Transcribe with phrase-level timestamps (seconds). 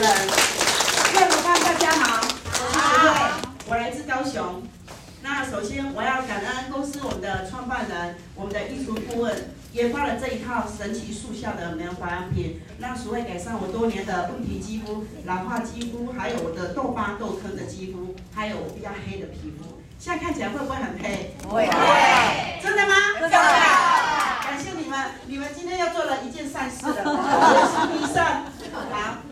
[0.00, 0.10] 人。
[1.12, 3.14] 各位伙伴，大家好，我是徐慧，
[3.68, 4.62] 我来自高雄。
[5.20, 19.82] 那首先我要感恩公司我们的创办人，我们的艺术顾问研发了这一套神奇速效的美容保养品，让徐慧改善我多年的问题肌肤、老化肌肤，还有我的痘疤痘坑的肌肤，还有我比较黑的皮肤。
[19.98, 21.36] 现在看起来会不会很黑？
[21.42, 21.68] 不会。
[22.62, 22.94] 真的吗？
[23.20, 23.36] 真的。
[23.36, 28.24] 感谢你们，你们今天又做了一件善事了， 我是医生。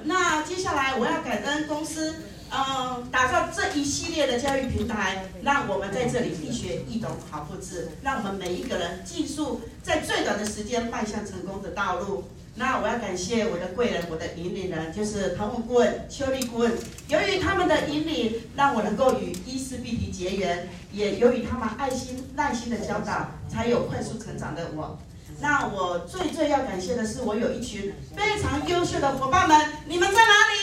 [0.09, 2.15] 那接下来我要感恩公司。
[2.51, 12.25] 嗯，打造这一系列的教育平台，让我们在这里易学易懂好复制，让我们每一个人技术在最短的时间迈向成功的道路。
[12.55, 16.73] 那我要感谢我的贵人，我的引领人，就是腾文顾问、秋丽顾问。
[17.09, 24.99] 由于他们的引领，让我能够与伊丝碧媞结缘，也由于他们爱心、耐心的教导，才有快速成长的我。
[25.41, 30.59] 那我最最要感谢的是，我有一群非常优秀的伙伴们，你们在哪里？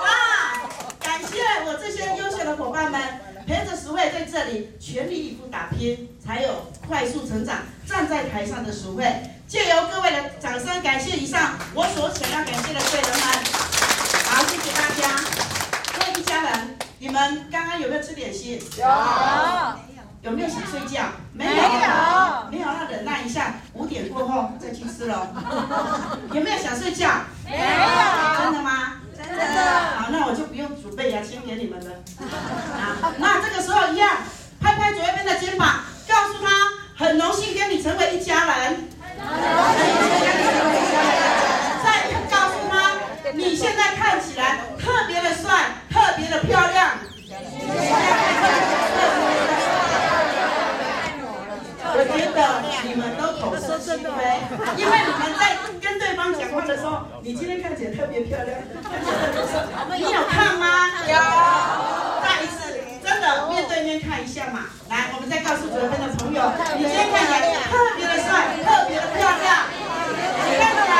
[0.00, 0.06] 哇！
[1.00, 3.00] 感谢我这些优秀的伙伴们
[3.46, 7.60] 陪着徐慧在这里全力以赴打拼，才有快速成长。
[7.86, 9.04] 站在台上的徐慧，
[9.48, 13.20] 借由各位的掌声，感谢以上我所想要感谢的贵人们。
[14.26, 15.24] 好，谢谢大家。
[15.98, 18.60] 各位一家人，你们刚刚有没有吃点心？
[18.76, 19.93] 有。
[20.24, 21.02] 有没有想睡觉？
[21.34, 21.52] 没有。
[22.50, 25.28] 没有，要忍耐一下，五点过后再去吃喽。
[26.32, 27.10] 有没有想睡觉？
[27.44, 27.58] 没有。
[28.42, 28.94] 真的吗？
[29.14, 29.44] 真的。
[29.98, 31.90] 好，那我就不用准备牙签给你们了。
[33.02, 34.16] 好，那这个时候一样，
[34.62, 38.88] 拍拍左右边的肩膀，告诉他很荣幸跟你成为一家人。
[41.84, 42.94] 再告诉他，
[43.34, 46.92] 你现在看起来特别的帅，特别的漂亮。
[51.96, 52.36] 我觉得
[52.82, 54.10] 你们都口是心非，
[54.76, 58.58] 因为你们在跟对方讲话的时候，你今天看起来特别漂亮。
[59.94, 60.90] 你有看吗？
[61.06, 61.14] 有。
[62.20, 64.66] 再一次，真的面对面看一下嘛。
[64.90, 66.42] 来，我们再告诉左边的朋友，
[66.76, 69.70] 你今天看起来特别的帅，特别的漂亮。
[70.50, 70.92] 你看到吗？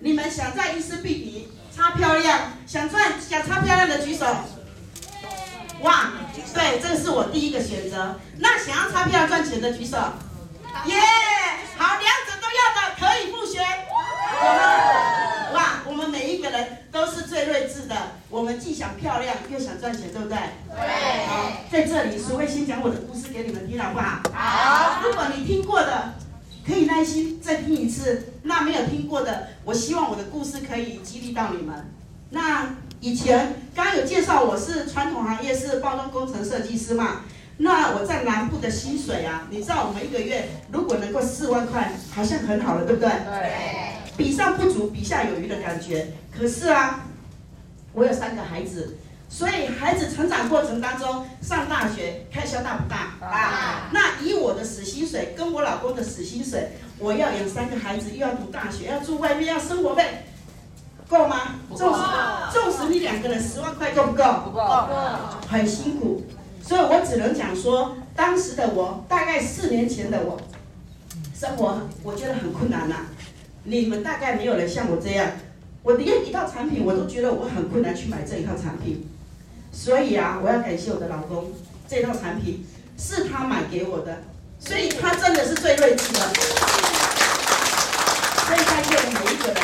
[0.00, 4.26] 你们想在伊丝碧媞擦漂亮，想赚想擦漂亮的举手。
[5.80, 6.12] 哇，
[6.52, 8.20] 对，这个是我第一个选择。
[8.38, 9.96] 那想要擦漂亮赚钱的举手。
[10.84, 11.00] 耶，
[11.78, 13.64] 好，两者都要的可以复选。
[15.54, 17.96] 哇，我们每一个人都是最睿智的。
[18.28, 20.36] 我们既想漂亮又想赚钱，对不对？
[20.76, 21.26] 对。
[21.26, 24.20] 好，在这里，徐慧先讲我的故事给你们听，好不好？
[24.34, 25.00] 好。
[25.02, 26.12] 如果你听过的。
[26.66, 28.32] 可以耐心再听一次。
[28.44, 31.92] 那没有听过的，我希望我的故事可以激励到你们。
[32.30, 37.20] 那以前刚刚有介绍，我是传统行业是包装工程设计师嘛。
[37.58, 43.10] 那我在南部的薪水啊，你知道我们一个月如果能够四万块，好像很好了，对不对？
[43.10, 43.52] 对。
[44.16, 46.06] 比上不足，比下有余的感觉。
[46.30, 47.00] 可是啊，
[47.92, 48.96] 我有三个孩子。
[49.26, 53.90] 所以孩子成长过程当中，上大学开销大不大啊？
[53.92, 56.70] 那以我的死薪水跟我老公的死薪水，
[57.00, 60.26] 我要养三个孩子，又要读大学，要住外面，要生活费，
[61.08, 61.56] 够吗？
[61.74, 62.00] 纵使
[62.52, 64.22] 纵使你两个人十万块够不够？
[64.44, 64.62] 不够，
[65.48, 66.22] 很辛苦。
[66.62, 70.40] 所以我只能讲说，当时的我，大概四年前的我，
[71.34, 73.06] 生活我觉得很困难呐、
[73.64, 75.32] 你们大概没有人像我这样，
[75.82, 79.08] 我连一套产品我都觉得我很困难去买这一套产品。
[79.72, 81.52] 所以啊，我要感谢我的老公，
[81.88, 82.64] 这套产品
[82.96, 84.22] 是他买给我的，
[84.60, 86.20] 所以他真的是最睿智的。
[88.46, 89.56] 所以在座的每一个人，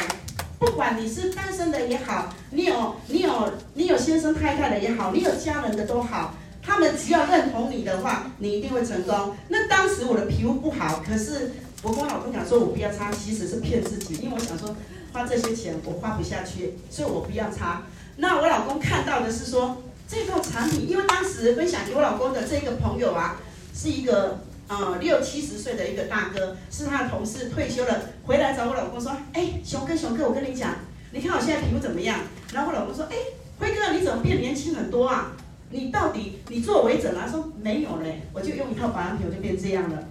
[0.59, 9.37] 不管你是单身的也好，你有你有你有先生太太的也好，你有家人的都好，他们只要认同你的话，你一定会成功。
[9.48, 14.76] 那当时我的皮肤不好，可是我跟我老公讲说我不要擦，其实是骗自己，因为我想说
[15.12, 17.83] 花这些钱我花不下去，所以我不要擦。
[18.16, 19.83] 那我老公看到的是说。
[20.12, 23.36] 这套产品，因为当时分享给我老公的这个朋友啊，
[23.72, 30.74] 是一个呃六七十岁的一个大哥，是他的同事，退休了回来找我老公说：“哎，熊哥，熊哥，我跟你讲，
[31.13, 32.18] 你看我现在皮肤怎么样？”
[32.53, 33.15] 然后我老公说：“哎，
[33.60, 35.30] 辉哥，你怎么变年轻很多啊？
[35.71, 40.05] 你到底你做微整啊？”说：“没有嘞，我就用一套保养品，我就变这样了。”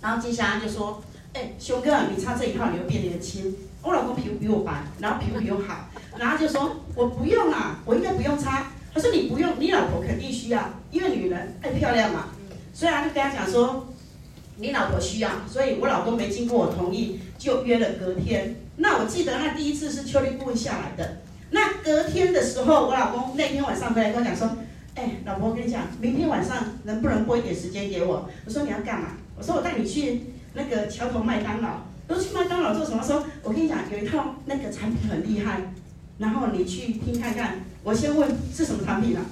[0.00, 1.02] 然后接下来就说
[1.34, 12.26] ：“哎，熊哥，你擦这一套，你会变年轻。”我老公皮肤比我白，然后皮肤比我好，然后就说：“我不用啊，我应该不用擦。”他说：“你不用，你老婆肯定需要，因为女人爱漂亮嘛。”
[12.72, 13.88] 所以他就跟他讲说
[14.56, 18.54] ：“你老婆需要，所以我老公没经过我同意就约了隔天。
[18.76, 21.21] 那我记得那第一次是邱丽顾问下来的，
[21.52, 24.50] 那隔天的时候，我老公那天晚上回来跟我讲说，
[24.94, 28.28] 哎，老婆，我跟你讲，明天晚上能不能拨一点时间给我？
[28.44, 29.08] 我说你要干嘛？
[29.38, 30.22] 我说我带你去
[30.54, 31.82] 那个桥头麦当劳。
[32.08, 33.02] 都去麦当劳做什么？
[33.02, 35.62] 说我跟你讲，有一套那个产品很厉害，
[36.18, 37.60] 然后你去听看看。
[37.84, 39.22] 我先问是什么产品啊？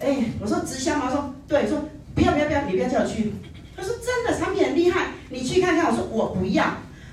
[0.00, 1.04] 哎，我说直销吗？
[1.06, 1.78] 我说对，说
[2.14, 3.32] 不要不要不要，你不要叫我去。
[3.76, 5.86] 他说真的产品很厉害，你去看看。
[5.90, 6.64] 我说我不要。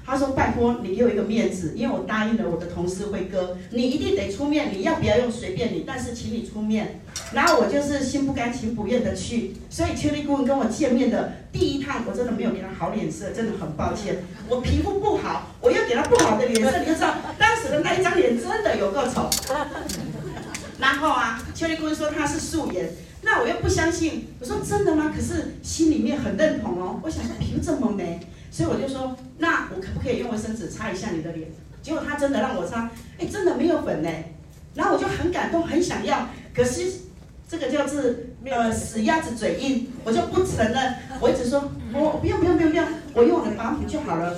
[0.07, 4.71] 他说拜托你给我一个面子，因为我答应了我的同事辉哥，你一定得出面。
[4.71, 7.01] 你要不要用随便你，但是请你出面。
[7.33, 9.57] 然后我就是心不甘情不愿的去。
[9.69, 14.23] 所以邱丽顾问跟我见面的第一趟，我真的没有给他好脸色，真的很抱歉。
[14.47, 19.29] 我皮肤不好，我又给他不好的脸色，你就知道当时的那一张脸真的有够丑。
[20.79, 22.89] 然后啊，邱丽顾问说他是素颜。
[23.23, 25.11] 那我又不相信，我说真的吗？
[25.13, 27.01] 可是心里面很认同哦。
[27.03, 31.49] 我想说皮肤这么美，所以我就说，那我可不可以用卫生纸擦一下你的脸？
[31.81, 34.09] 结果他真的让我擦，哎，真的没有粉呢。
[34.73, 36.27] 然后我就很感动，很想要。
[36.53, 36.91] 可是
[37.47, 38.01] 这个叫做
[38.45, 40.95] 呃死鸭子嘴硬，我就不承认。
[41.19, 44.35] 我一直说，我不用不用不用不用，我用我的保养就好了。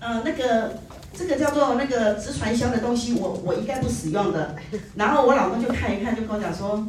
[0.00, 0.78] 呃，那个
[1.12, 4.56] 这个叫做那个直传销的东西，我我应该不使用的。
[4.96, 6.86] 然后我老公就看一看，就跟我讲说。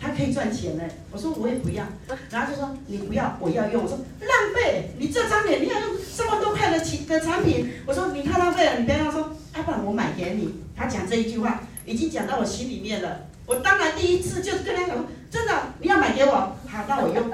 [0.00, 1.84] 他可以赚钱呢，我说我也不要，
[2.30, 3.82] 然后就说你不要，我要用。
[3.82, 10.54] 我说浪费，你这张脸你要用这么多块的产的产品，我说你太浪费了，你不要说，要不然我买给你。
[10.74, 13.26] 他讲这一句话已经讲到我心里面了。
[13.44, 16.32] 我当然第一次就是跟他讲说，真的你要买给我，
[16.66, 17.30] 好，那我用。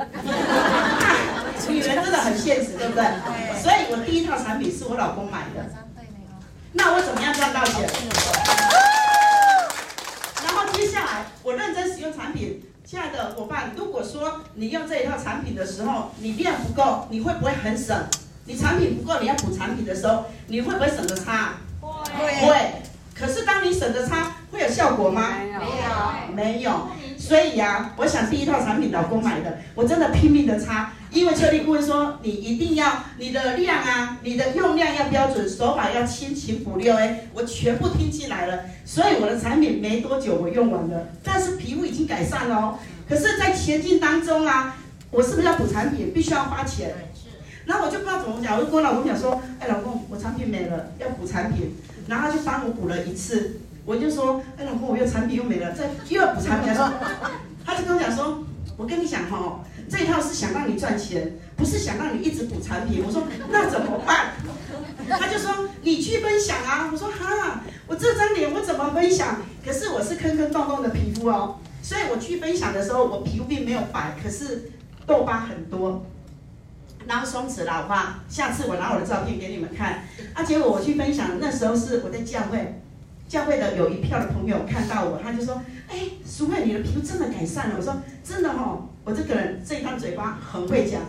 [1.69, 3.05] 女人真的很现实，对不对？
[3.63, 5.65] 所以我第一套产品是我老公买的。
[6.73, 7.89] 那我怎么样赚到钱？
[10.73, 12.63] 接下来，我认真使用产品。
[12.85, 17.95] 亲爱的伙伴，如果说你用这一套产品的时候，你量不够，你会不会很省？
[18.47, 21.55] 你产品不够，你要补产品的时候，你会不会省着擦？
[21.81, 22.47] 会。
[22.47, 22.57] 会。
[23.15, 25.33] 可是当你省着擦，会有效果吗？
[25.41, 26.35] 没有。
[26.35, 26.89] 没有。
[27.19, 30.93] 所以呀、啊，我想第一套产品老公买的，我真的拼命的擦。
[31.11, 42.79] 因为邱丽顾问说，你一定要你的量啊，你的用量要标准，手法要轻轻不溜哎，我全部听进来了，所以我的产品没多久我用完了，但是皮肤已经改善了哦。
[43.09, 44.77] 可是，在前进当中啊，
[45.11, 46.13] 我是不是要补产品？
[46.13, 46.95] 必须要花钱。
[47.65, 51.75] 然后我就不知道怎么讲，我就跟我老公讲说，哎，老公，我产品没了，要补产品。
[52.09, 56.73] 然后他就帮我补了一次，我就说，哎，老公，我又产品又没了，再又要补产品。
[56.73, 56.93] 他说，
[57.67, 58.45] 他就跟我讲说，
[58.77, 59.61] 我跟你讲哈。
[59.89, 63.05] 这一套是想让你赚钱，不是想让你一直补产品。
[63.07, 64.33] 我说那怎么办？
[65.09, 66.91] 他就说你去分享啊。
[66.93, 69.43] 我说哈，我这张脸我怎么分享？
[69.65, 74.73] 可是我是坑坑洞洞的皮肤哦，所以我去分享的时候，我皮肤并没有白，可是
[75.07, 76.05] 痘疤很多，
[77.07, 78.25] 然后松弛老化。
[78.29, 80.03] 下次我拿我的照片给你们看。
[80.35, 82.83] 啊，结果我去分享，那时候是我在教会，
[83.29, 87.77] 教会的有一票的朋友看到我，他就说，哎，淑慧，你的皮肤真的改善了。
[87.79, 87.95] 我说
[88.25, 88.89] 真的哦。
[89.05, 91.03] 我这个人这一张嘴巴很会讲，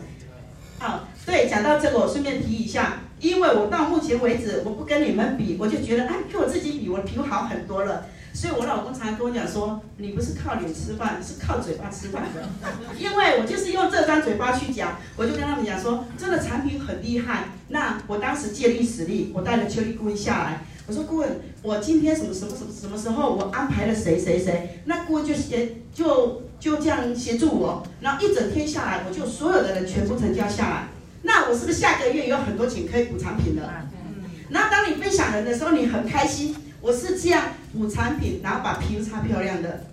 [0.77, 8.05] 好，对，讲到这个，我顺便提一下，因为我到目前为止，我不跟你们比，我就觉得，哎，跟我自己比，我的皮肤好很多了。
[8.39, 12.47] 所以我老公常常跟我讲说，你不是靠脸吃饭，是靠嘴巴吃饭的。
[12.95, 17.45] 因为我就是用这张嘴巴去讲，我就跟他们讲说，这个产品很厉害。
[17.69, 26.43] 那我当时借力使力，我带了邱丽顾问下来，我说顾问，我今天什么什么什么什么时候我安排了谁谁谁，那顾问就协就。
[26.59, 30.87] 就这样协助我，然后一整天下来，我就所有的人全部成交下来。
[31.21, 33.87] 那我是不是下个月有很多钱可以补产品了？
[34.49, 36.55] 那当你分享人的时候，你很开心。
[36.81, 37.43] 我是这样
[37.73, 39.85] 补产品，然后把皮肤擦漂亮的。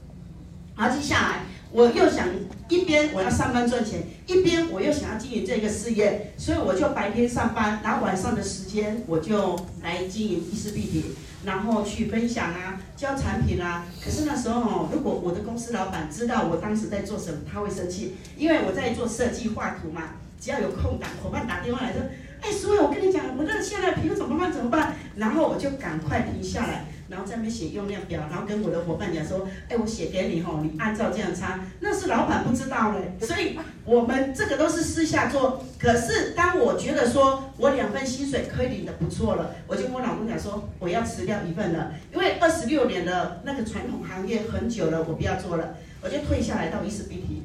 [0.77, 2.29] 然后接下来，我又想
[2.69, 11.05] 一边我要上班赚钱，一边我又想要经营这个事业，所以我就白天上班，然后晚上的时间我就来经营伊丝碧媞。
[11.45, 13.85] 然后去分享啊，教产品啊。
[14.03, 20.03] 可是那时候哦，如果我的公司老板知道我当时在做什么，他会生气，因为我在做设计画图嘛。
[20.41, 22.03] 只要有空档，伙伴打电话来说，
[22.45, 24.53] 哎，所以我跟你讲，我这现在皮肤怎么办？
[24.53, 24.95] 怎么办？
[25.17, 26.85] 然后我就赶快停下来。
[27.07, 31.61] 然后在那边写用量表，然后跟我的伙伴讲说，哎，我写给你吼，你按照这样擦。
[31.81, 35.63] 那是老板不知道嘞，所以我们这个都是私下做。
[35.79, 47.43] 可是当我觉得说我两份薪水可以领得不错了，我就跟我老公讲说，我要辞掉一份了，因为二十六年的那个传统行业很久了，我不要做了，我就退下来到伊丝碧媞。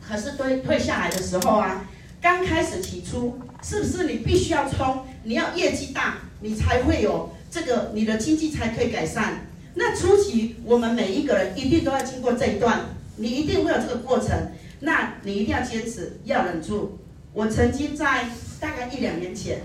[0.00, 1.84] 可是退退下来的时候啊，
[2.22, 7.30] 刚开始起初，是不是你必须要冲，你要业绩大，你才会有。
[7.50, 9.46] 这个你的经济才可以改善。
[9.74, 12.80] 那初期我们每一个人一定都要经过这一段，
[13.16, 14.52] 你一定会有这个过程。
[14.80, 16.98] 那你一定要坚持，要忍住。
[17.32, 18.26] 我曾经在
[18.60, 19.62] 大概一两年前，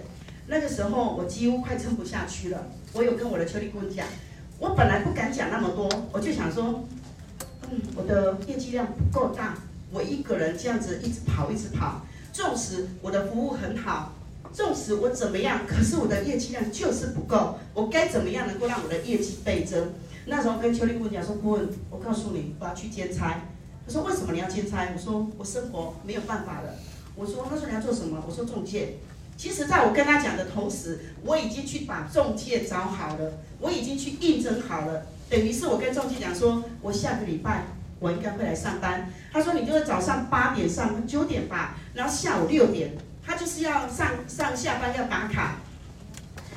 [0.47, 2.67] 那个时候我几乎快撑不下去了。
[2.93, 4.07] 我有跟我的邱力顾问讲，
[4.59, 6.85] 我本来不敢讲那么多，我就想说，
[7.69, 9.57] 嗯，我的业绩量不够大，
[9.91, 14.13] 我一个人这样子一直跑一直跑，纵使我的服务很好，
[14.51, 19.93] 纵使我怎么样，可是我的业绩量就是不够，我该怎么样能够让我的业绩倍增？
[20.25, 23.41] 那时候跟邱力顾问讲说，顾问，我告诉你，我要去兼差。
[23.85, 24.89] 他说为什么你要兼差？
[24.95, 26.73] 我说我生活没有办法了。
[27.15, 28.23] 我说，他说你要做什么？
[28.27, 28.95] 我说中介。
[29.37, 35.05] 其实，在我跟他讲的同时，我已经去把中介找好了，我已经去应征好了。
[35.29, 37.65] 等于是我跟中介讲说，我下个礼拜
[38.03, 39.09] 我应该会来上班。
[39.31, 42.91] 他说你就是早上八点上九点吧，然后下午六点，
[43.25, 45.55] 他就是要上上下班要打卡。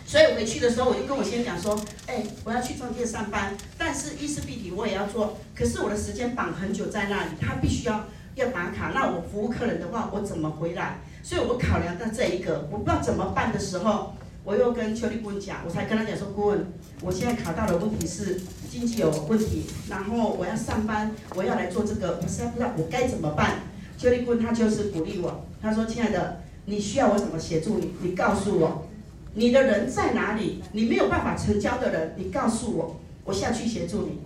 [0.05, 10.99] 所以回去的时候，我就跟我先生讲说，哎，我要去中介上班，但是衣食必提我也要做，可是我的时间绑很久在那里，他必须要要打卡，那我服务客人的话，我怎么回来？
[11.23, 14.15] 所以我考量到这一个，我不知道怎么办的时候，
[14.47, 16.67] 我又跟邱立顾问讲，我才跟他讲说，顾问，
[17.03, 23.63] 我现在考到的问题是经济有问题，然后我要上班，我要来做这个，我实在不知道我该怎么办。
[23.99, 27.91] 邱立顾问他就是鼓励我，他说，亲爱的，你需要我怎么协助你？
[28.01, 28.87] 你告诉我，
[29.35, 30.63] 你的人在哪里？
[30.71, 34.21] 你没有办法成交的人，你告诉我，我下去协助你。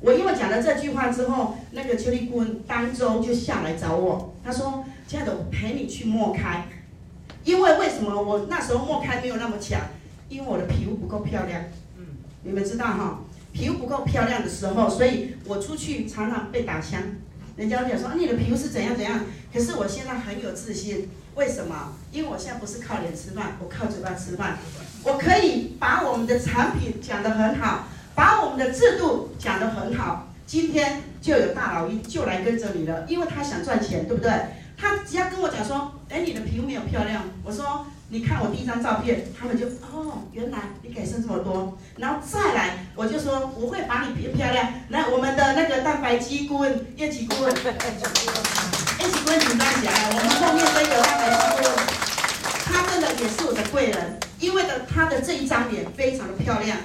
[0.00, 4.84] 我因为讲了这句话之后，那个邱立顾问当周就下来找我，他说。
[5.06, 6.66] 亲爱的，我陪你去陌开，
[7.44, 9.80] 因为为什么我那时候莫开没有那么强？
[10.28, 11.62] 因为我的皮肤不够漂亮。
[11.96, 12.06] 嗯，
[12.42, 13.20] 你们知道哈，
[13.52, 17.00] 皮肤不够漂亮的时候，所以我出去常常被打枪。
[17.56, 19.20] 人家讲说啊，你的皮肤是怎样怎样？
[19.52, 21.92] 可是我现在很有自信，为什么？
[22.10, 24.58] 因为我现在不是靠脸吃饭，我靠嘴巴吃饭。
[25.04, 30.28] 我可以把我们的产品讲得很好，把我们的制度讲得很好。
[30.46, 34.32] 今天就有大老鹰就来跟着你了，因为他想赚钱，对不对？
[34.76, 37.22] 他只要跟我讲说，哎，你的皮肤没有漂亮。
[37.42, 41.78] 我说，你看我第一张照片，他们就哦，原来你改善这么多。
[41.96, 44.72] 然后再来，我就说我会把你皮肤漂亮。
[44.88, 50.10] 那，我们的那个蛋白肌顾问叶琦顾问，叶琦顾问请站起来。
[50.10, 51.72] 我们后面这个蛋白肌顾问，
[52.64, 56.76] 他真的也是我的贵人，因为的他的这一张脸非常的漂亮。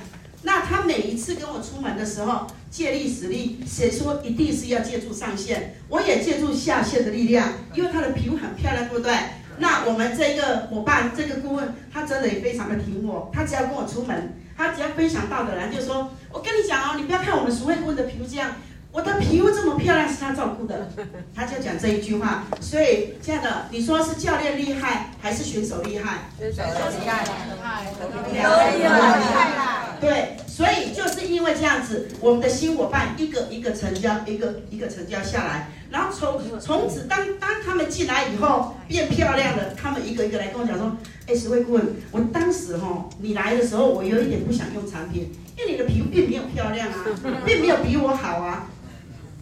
[0.44, 5.76] 那他每一次跟我出门的时候，借力使力，谁说一定是要借助上线？
[5.90, 9.14] 我也借助下线的力量，因为他的皮肤很漂亮，对不对？
[9.58, 13.30] 那我们这个伙伴，这个顾问，他真的也非常的挺我。
[13.34, 18.56] 他只要跟我出门，他只要分享到的人，就说：“我跟你讲哦，你不要看我们熟会顾问的皮肤这样，
[18.94, 20.90] 我的皮肤这么漂亮是他照顾的。
[21.36, 22.46] ”他就讲这一句话。
[22.62, 26.30] 所以，亲爱的，你说是教练厉害还是选手厉害？
[26.40, 27.84] 选手厉害，厉害，
[28.32, 29.79] 厉害，厉害。
[30.00, 40.96] 对，所以就是因为这样子，我们的新伙伴一个一个成交，一个一个成交下来，然后从从此当当他们进来以后变漂亮了，他们一个一个来跟我讲说，
[41.28, 47.06] 哎，十位顾问，我当时哈你来的时候，我有一点不想用产品，因为你的皮肤并没有漂亮啊，
[47.46, 48.68] 并没有比我好啊。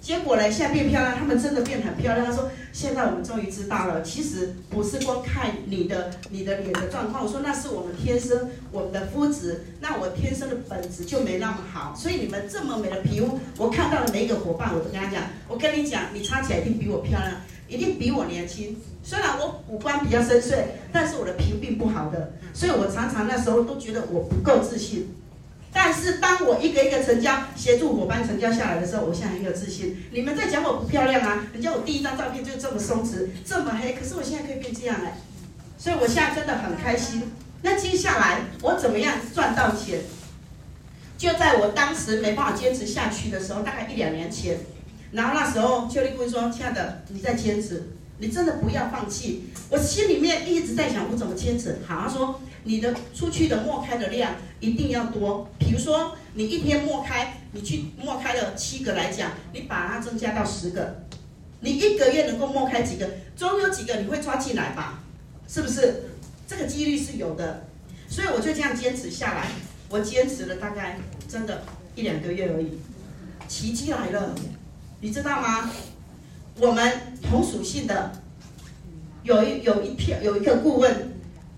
[0.08, 2.26] 结果呢，现在变漂亮，他们真的变很漂亮。
[2.26, 11.94] 他说：“现在我们终于知道了，其实不是光看你的你的脸的状况。”我说：“那是我们天生我们的肤质，那我天生的本质就没那么好。
[11.94, 18.78] 所以你们这么美的皮肤，我看到的每一个伙伴，我都跟他讲：我跟你讲，你擦起来一定比我漂亮，一定比我年轻。
[19.04, 20.56] 虽然我五官比较深邃，
[20.94, 25.14] 但是我的皮肤并不好的，所以我常常那时候都觉得我不够自信。”
[25.80, 29.96] 但是当我一个一个成交，协助伙伴成交下来的时候，我现在很有自信。
[30.12, 31.46] 你们在讲我不漂亮啊？
[31.54, 35.20] 人家我第一张照片就这么松弛，这么黑，可是我现在可以变这样哎，
[35.78, 37.32] 所以我现在真的很开心。
[37.62, 40.00] 那接下来我怎么样赚到钱？
[41.16, 44.58] 就在我当时没办法坚持下去的时候，大概一两年前，
[45.12, 51.78] 然后那时候邱力顾问说：“亲爱的，你再坚持，你真的不要放弃。”我心里面一直在想，我怎么坚持？
[51.88, 52.42] 好，他说。
[52.68, 61.04] 你的出去的陌开的量一定要多，比如说你一天陌开，你去陌开了七个来讲，你把它增加到十个，
[61.62, 63.10] 你一个月能够陌开几个？
[63.38, 65.02] 总有几个你会抓进来吧？
[65.48, 66.10] 是不是？
[66.46, 67.66] 这个几率是有的，
[68.10, 69.48] 所以我就这样坚持下来，
[69.90, 71.64] 我坚持了大概真的
[71.96, 72.80] 一两个月而已，
[73.48, 74.36] 奇迹来了，
[75.00, 75.72] 你知道吗？
[76.60, 78.12] 我们同属性的
[79.24, 81.16] 有一有一票有一个顾问。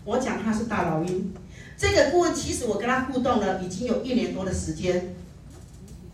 [0.09, 1.31] 我讲他是大老鹰，
[1.77, 5.13] 这个顾问其实我跟他互动了已经有一年多的时间。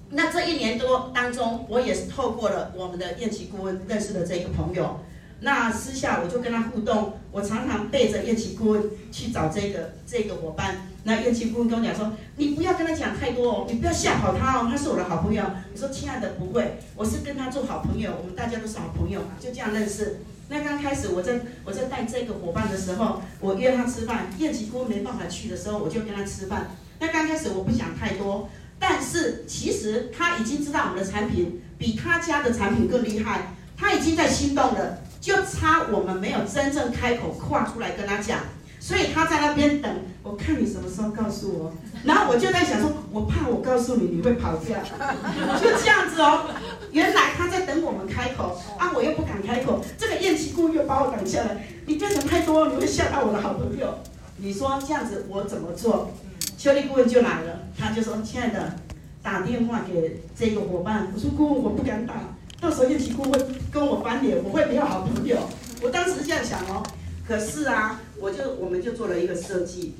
[0.10, 5.00] 那这一年多当中，我也是透过了我们的叶琦顾问认识的这个朋友。
[5.40, 8.84] 那私下我就跟他互动，我常常背着叶琦顾问
[9.14, 10.90] 去找这个这个伙伴。
[11.06, 15.42] 那叶琦顾问跟我讲说：“你不要跟他讲太多哦，你不要吓跑他哦，他是我的好朋友。”
[15.74, 26.68] 我说：“亲爱的，不会，我是跟他做好朋友，我们大家都是好朋友嘛，就这样认识。”那刚开始我在我在带这个伙伴的时候，我约他吃饭，燕琪姑没办法去的时候，我就跟他吃饭。
[27.00, 28.50] 那刚开始我不想太多，
[28.80, 38.40] 但是其实他已经知道我们的产品比他家的产品更厉害，他已经在心动了，就差我们没有真正开口跨出来跟他讲。
[38.86, 41.74] 所以他在那边等，我看你什么时候告诉我。
[42.04, 44.78] 然后我就在想说，我怕我告诉你你会跑掉，
[45.60, 46.52] 就这样子哦。
[46.92, 49.84] 原来他在等我们开口啊，我又不敢开口。
[49.98, 53.98] 这个验期顾问又把我挡下来，你变成太多，你会吓到我的好朋友。
[54.38, 56.12] 你说这样子我怎么做？
[56.56, 58.76] 邱丽顾问就来了，他就说：“亲爱的，
[59.24, 62.14] 打电话给这个伙伴。”我说：“顾问，我不敢打，
[62.62, 65.38] 到时候验期顾问跟我翻脸，我会没有好朋友。”
[65.82, 66.84] 我当时这样想哦。
[67.28, 69.94] 可是啊，我就我们就做了一个设计，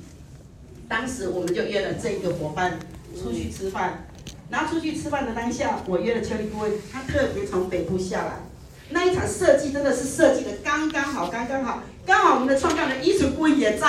[0.88, 2.78] 当时我们就约了这一个伙伴
[3.14, 4.06] 出去吃饭，
[4.50, 8.32] 然后出去吃饭的当下，我约了邱立顾问，他特别从北部下来，
[8.90, 13.86] 那一场设计真的是设计的刚刚好，刚刚好，刚好我们的创办人伊楚顾问也在，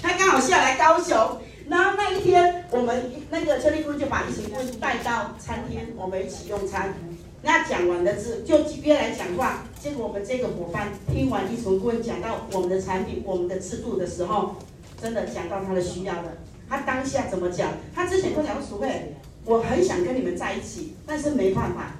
[0.00, 6.94] 他刚好下来高雄，然后那一天我们那个邱立顾问就把伊楚顾问带到餐厅，我们一起用餐。
[7.46, 14.56] 那讲完了之就约来讲话，结果我们这个伙伴听完一从顾问讲到我们的产品、我们的制度的时候，
[15.00, 16.32] 真的讲到他的需要了。
[16.68, 17.70] 他当下怎么讲？
[17.94, 21.92] 他之前跟我讲说：“淑慧，我很想跟你们在一起，但是没办法。”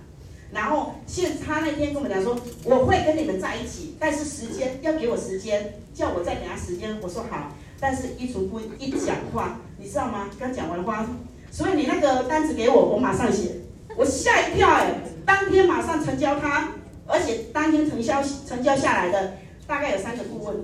[0.50, 2.36] 然后现他那天跟我们讲说
[2.66, 7.52] ：“我会跟你们在一起，但是时间要给我时间，叫我再给他时间。”我说好。
[7.78, 10.28] 但是一从顾问一讲话，你知道吗？
[10.40, 11.08] 刚讲完话，
[11.52, 13.60] 所以你那个单子给我，我马上写。
[13.96, 14.94] 我吓一跳哎！
[15.24, 16.68] 当天马上成交他，
[17.06, 19.32] 而且当天成交成交下来的
[19.66, 20.56] 大概有三个顾问，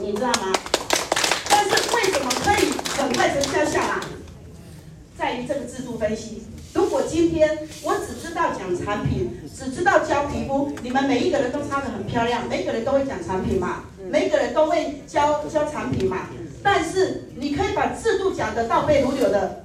[0.00, 0.52] 你知道吗？
[1.50, 4.00] 但是为什么可以很快成交下来？
[5.16, 6.44] 在于这个制度分析。
[6.72, 16.28] 如果今天我只知道讲产品，只知道教皮肤，你们每一个人都擦得很漂亮，每一个人都会讲产品嘛，每一个人都会教教产品嘛。
[16.62, 19.60] 但是你可以把制度讲得倒背如流的。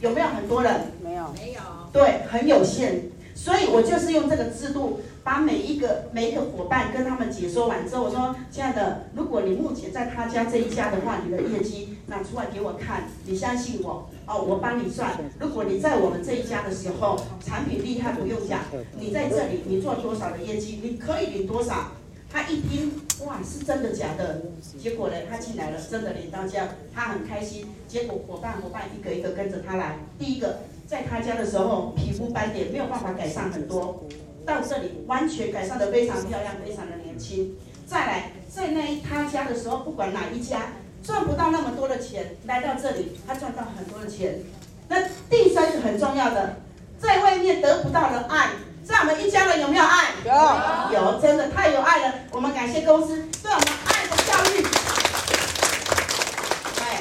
[0.00, 0.92] 有没有很多人？
[1.34, 1.60] 没有，
[1.92, 3.02] 对，很有限。
[3.34, 15.16] 所以我就是用这个制度，把每一个每一个伙伴跟他们解说完之后，我说：“亲爱的，如果你目前在他家这一家的话，你的业绩拿出来给我看，你相信我哦，我帮你算。
[15.38, 18.60] 如果你在我们这一家的时候，产品厉害不用讲，
[18.98, 21.92] 你在这里你做多少的业绩，你可以领多少。”
[22.30, 22.92] 他一听，
[23.24, 24.42] 哇，是真的假的？
[24.78, 27.66] 结果呢，他进来了，真的领到家，他很开心。
[27.88, 29.96] 结果伙伴伙伴一个一个跟着他来。
[30.18, 34.02] 第一个，在他家的时候，皮肤斑点没有办法改善很多，
[34.46, 37.54] 到这里完全改善得非常漂亮，非常的年轻。
[37.86, 40.72] 再来，在那他家的时候，不管哪一家
[41.02, 44.40] 赚不到那么多的钱，来到这里，他赚到很多的钱。
[44.88, 46.56] 那第三是很重要的，
[46.98, 48.52] 在外面得不到的爱。
[48.82, 50.14] 在我们一家人有没有爱？
[50.24, 50.32] 有，
[50.94, 52.14] 有，真的太有爱了。
[52.32, 54.64] 我们感谢公司对我们爱的教育。
[56.80, 56.98] 哎，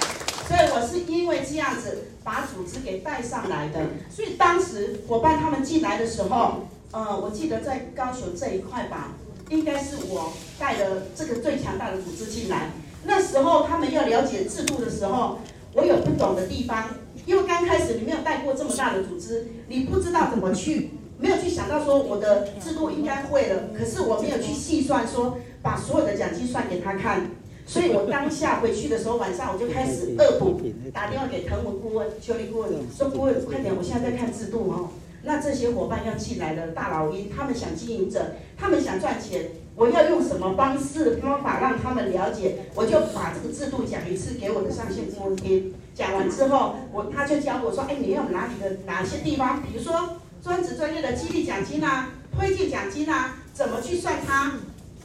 [0.50, 3.79] 所以我是因为这样子把组织给带上来的。
[4.15, 9.13] 所以当时伙伴他们进来的时候，呃，我记得在高雄这一块吧，
[9.49, 12.69] 应该是我带了这个最强大的组织进来。
[13.05, 15.39] 那时候他们要了解制度的时候，
[15.73, 16.89] 我有不懂的地方，
[17.25, 20.91] 因为刚开始你没有带过这么大的组织，你不知道怎么去。
[21.19, 27.31] 没有去想到说我的制度应该会了，可是我没有去细算说把所有的奖金算给他看，
[27.67, 30.60] 所以我当下回去的时候晚上我就开始恶补，
[30.93, 34.89] 打电话给腾文顾问、邱丽顾问，说顾问快点，我现在在看制度哦。
[35.23, 42.60] 那这些伙伴要进来了大老鹰，他们想经营者，他们想赚钱，我要用什么方式方法让他们了解？
[42.73, 49.62] 我就把这个制度讲一次给我的上线顾问听，讲完之后，我他就教我说，哎，你要哪里的哪些地方？
[49.62, 50.17] 比如说。
[50.39, 54.53] 专职专业的激励奖金啊，推荐奖金啊，怎么去算它？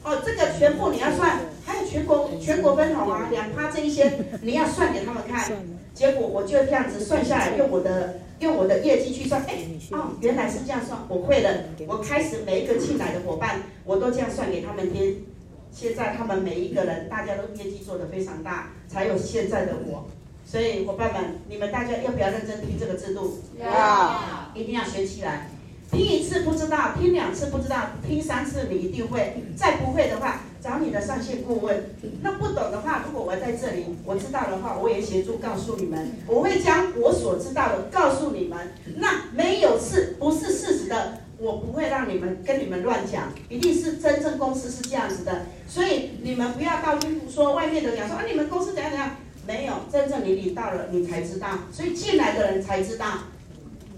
[0.03, 4.11] 哦，这个全部你要算，还有全国全国分红啊，两趴这一些
[4.41, 5.51] 你要算给他们看。
[5.93, 9.59] 结果我就这样子算下来，用我的用我的业绩去算，哎，
[9.91, 11.49] 哦，原来是这样算，我会了。
[11.87, 15.25] 我开始每一个进来的伙伴，我都这样算给他们听。
[15.71, 20.05] 现在他们每一个人，大家都业绩做得非常大，才有现在的我。
[20.45, 23.39] 所以伙伴们，你们大家要不要认真听这个制度？
[23.57, 25.49] 要，一定要学起来。
[25.93, 29.43] 听一次不知道，听两次不知道，听三次你一定会。
[29.55, 31.83] 再不会的话，找你的上线顾问。
[32.23, 36.11] 那不懂的话，如果我在这里，我知道的话，我也协助告诉你们。
[36.25, 38.73] 我会将我所知道的告诉你们。
[38.97, 43.31] 那没有事，不是事实的，我不会让你们跟你们乱讲。
[43.47, 45.45] 一定是真正公司是这样子的。
[45.67, 49.11] 所以你们不要到听说，外面的讲说啊，你们公司怎样怎样。
[49.45, 53.05] 没有，真正你领到了，你才知道，所以进来的人才知道。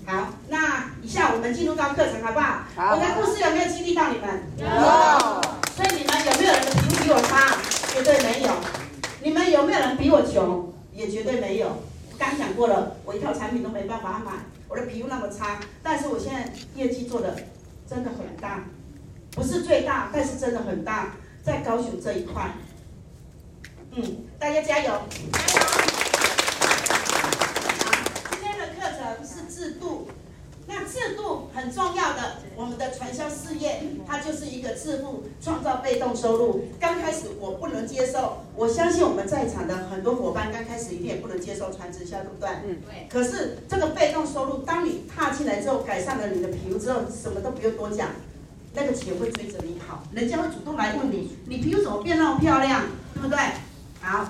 [0.06, 2.64] 好，那以下我们进入到课程好不好？
[2.76, 4.44] 好我的故事有没有激励到你们？
[4.58, 4.66] 有。
[5.76, 7.58] 所以你们有没有人的皮肤比我差？
[7.92, 8.54] 绝对没有。
[9.24, 10.72] 你们有没有人比我穷？
[10.94, 11.82] 也绝对没有。
[12.18, 14.32] 刚讲过了，我一套产品都没办法买，
[14.70, 17.36] 我的皮肤那么差，但是我现在业绩做的
[17.90, 18.64] 真的很大，
[19.32, 22.52] 不是最大，但是真的很大，在高雄这一块。
[23.92, 25.02] 嗯，大家加油！
[25.34, 25.60] 加油！
[27.10, 28.00] 好，
[28.32, 30.10] 今天的课程是制度。
[30.68, 36.66] 那制度很重要的，我们的传销事业，它就是一个致富，创造被动收入。
[36.80, 42.50] 刚开始我不能接受，我相信我们在场的很多伙伴刚开始一定也不能接受传直销，对不对？
[42.68, 43.08] 嗯，对。
[43.10, 48.10] 可是这个被动收入，当你踏进来之后，改善了你的皮肤之后，什么都不用多讲，
[48.76, 52.84] 那个钱会追着你跑，人家会主动来问你，你皮肤怎么变那么漂亮，
[53.16, 53.40] 对不对？
[54.02, 54.30] 好，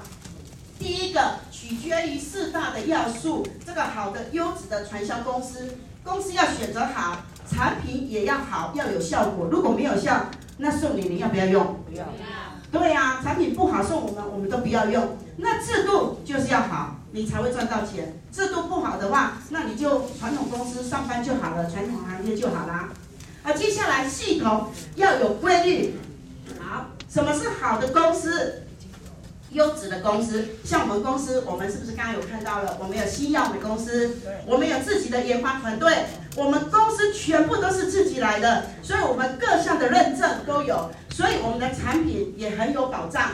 [0.80, 5.76] 第一个取决于四大的要素，这个好的优质的传销公司。
[6.06, 7.18] 公司要选择好，
[7.50, 9.48] 产品也要好，要有效果。
[9.52, 11.84] 如果没有效，那送你，你要不要用？
[11.90, 12.06] 不要。
[12.72, 15.18] 对呀、啊，产品不好送我们，我们都不要用。
[15.38, 18.22] 那制度就是要好，你才会赚到钱。
[18.32, 22.90] 制度不好的话，那你就传统公司上班就好了，传统行业就好啦。
[23.42, 25.98] 啊，接下来系统要有规律。
[26.60, 28.65] 好，什么是好的公司？
[29.56, 32.78] 优质的公司，像我们公司，我们是不是刚刚有看到了？
[32.80, 43.32] 我们有新药美公司，我们有自己的研发团队，我们公司全部都是自己来的，所以我们各项的认证都有，所以我们的产品也很有保障。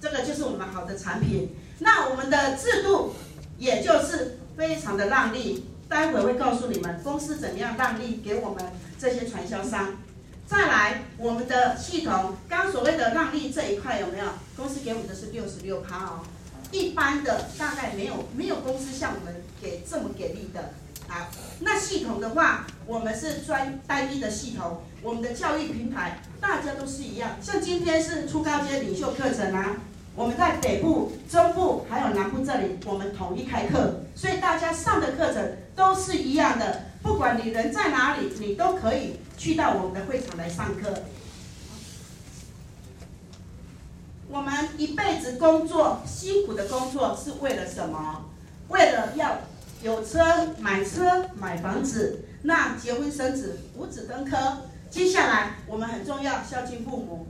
[0.00, 1.54] 这个就是我们好的产品。
[1.80, 3.14] 那我们的制度，
[3.58, 8.64] 也就是非常的让利，待会会告诉你们公司怎么样让利给我们
[8.98, 9.98] 这些传销商。
[10.46, 14.26] 再来，我们的系统，刚所谓的让利这一块有没有？
[14.56, 16.20] 公司给我们的是六十六趴哦，
[16.70, 20.74] 一般的大概没有，没有公司像我们给这么给力的。
[21.08, 21.28] 好，
[21.60, 29.76] 那系统的话，我们是专单一的系统，我们的教育平台大家都是一样，像今天是初高阶领袖课程啊，
[30.14, 36.91] 我们在北部、中部还有南部这里，我们统一开课，所以大家上的课程都是一样的，
[37.22, 39.20] 管你人在哪里，你都可以。
[39.38, 40.92] 去到我们的会场来上课。
[44.28, 48.24] 我们一辈子工作，辛苦的工作是为了什么？
[48.68, 49.38] 为了要
[49.82, 54.36] 有车、买车、买房子，那结婚生子、五子登科。
[54.90, 57.28] 接下来我们很重要，孝敬父母。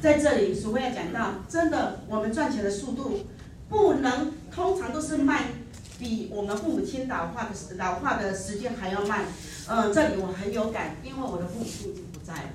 [0.00, 3.26] 在这里，淑慧要讲到，真的，我们赚钱的速度
[3.68, 5.44] 不能，通常都是慢，
[5.98, 9.24] 比我们父母亲老化的时老化的时间还要慢。
[9.68, 12.50] 嗯，这里我很有感，因为我的父母亲已经不在了，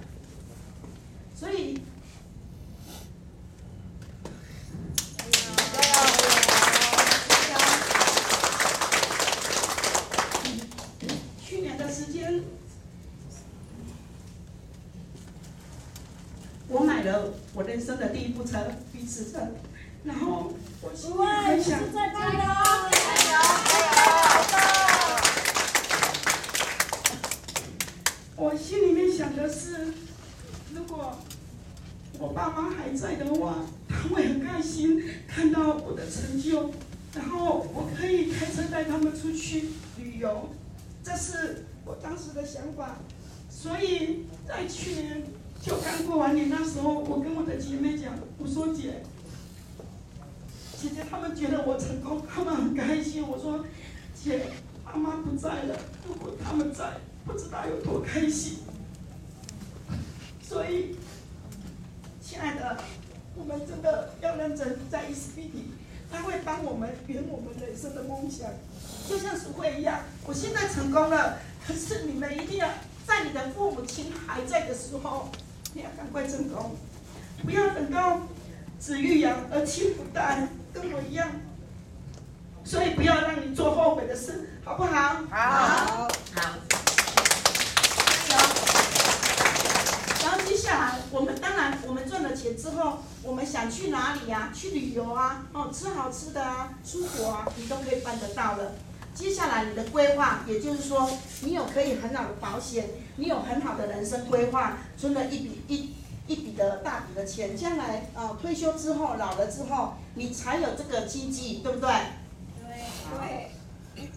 [1.35, 1.81] 所以，
[11.43, 12.43] 去年的时间，
[16.69, 18.57] 我买了我人生的第一部车，
[18.93, 19.39] 奔驰车，
[20.03, 22.39] 然后我希望很想加油加油，
[22.91, 22.97] 加
[23.31, 23.37] 油！
[28.35, 29.93] 我心里面想的是，
[30.73, 31.19] 如果
[32.17, 36.71] 我爸妈还在的话，他会很开心看到我的成就，
[37.13, 40.49] 然后我可以开车带他们出去旅游，
[41.03, 42.97] 这是我当时的想法。
[43.49, 45.21] 所以在去年
[45.61, 49.03] 就刚过完年那时候，我跟我的姐妹讲，我说姐，
[50.81, 53.21] 姐姐他们觉得我成功，他们很开心。
[53.27, 53.63] 我说
[54.15, 54.47] 姐，
[54.83, 56.93] 妈妈不在了，如果他们在。
[57.23, 58.57] 不知道有多开心，
[60.41, 60.97] 所以，
[62.19, 62.75] 亲爱的，
[63.35, 65.69] 我们真的要认真在意识 PD，
[66.11, 68.49] 他会帮我们圆我们人生的梦想，
[69.07, 69.99] 就像淑慧一样。
[70.25, 72.67] 我现在成功了，可是你们一定要
[73.05, 75.29] 在你的父母亲还在的时候，
[75.75, 76.71] 你要赶快成功，
[77.43, 78.21] 不要等到
[78.79, 81.29] 子欲养而亲不待，跟我一样。
[82.63, 85.15] 所以不要让你做后悔的事，好不好？
[85.29, 86.07] 好，好。
[88.29, 88.43] 加油！
[90.23, 94.53] 然后接下来我们当然，我们赚了钱之后，我们想去哪里呀、啊？
[94.53, 98.73] 去旅游啊，哦，吃好吃的啊，出国啊，你都可以办得到了。
[99.13, 101.09] 接下来你的规划，也就是说，
[101.41, 105.93] 你有可以很好的保险，你有很好的人生规划，存了一笔一
[106.27, 111.89] 一笔的大笔的钱，将来啊、呃、退休之后老了之后，你才有这个经济，对不对？
[112.59, 113.51] 对
[113.95, 114.09] 对。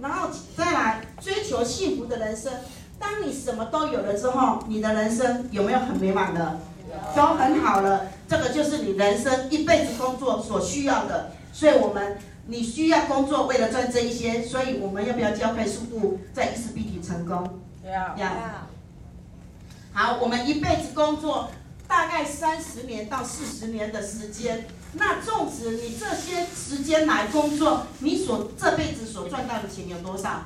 [0.00, 2.52] 然后再来追求幸福的人生。
[3.00, 6.58] 当你什么都有了之后，你的人生有没有很美满的？
[7.14, 11.32] 都很好了，这个就是你人生一辈子工作所需要的。
[11.52, 17.60] 所以我们你需要工作，为了赚这一些，所以我们要不要加快速度，在 E 四 B 体成功？
[17.84, 18.28] 要要。
[19.98, 21.50] 好，我们一辈子工作
[21.88, 30.44] 大概三十年到四十年的时间，那种植你这些时间来工作，你所这辈子所赚到的钱有多少？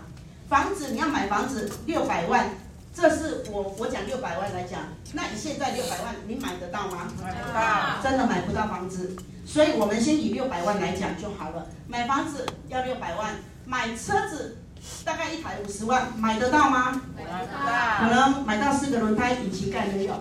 [0.49, 2.49] 房子你要买房子六百万，
[2.95, 4.81] 这是我我讲六百万来讲，
[5.12, 7.12] 那你现在六百万你买得到吗？
[7.23, 11.67] 买不到，真的买不到房子，所以我们先以六百万来讲就好了。
[11.87, 13.35] 买房子要六百万，
[13.67, 14.57] 买车子
[15.05, 17.03] 大概一台五十万，买得到吗？
[17.16, 20.14] 买不可，能买到四个轮胎，引擎盖没有，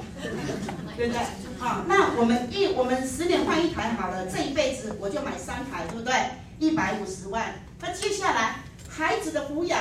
[0.97, 1.21] 对不对？
[1.59, 6.13] 好，那我们一我们十年换一台好了，这一辈子我就买三台，对不对？
[6.59, 7.53] 一百五十万。
[7.79, 8.57] 那接下来
[8.89, 9.79] 孩子的抚养，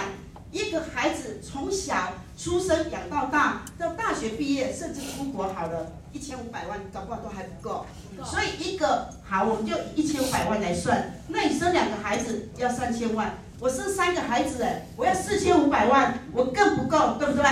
[0.50, 7.86] 一个孩子从小出生养到大，到大学毕业，甚至出国好了，一千五百万，搞不好都还不够。
[8.24, 11.22] 所以一个好，我们就一千五百万来算。
[11.28, 17.44] 那你生两个孩子要三千万，我生三个孩子哎，我要四千五百万，我更不够，对不对？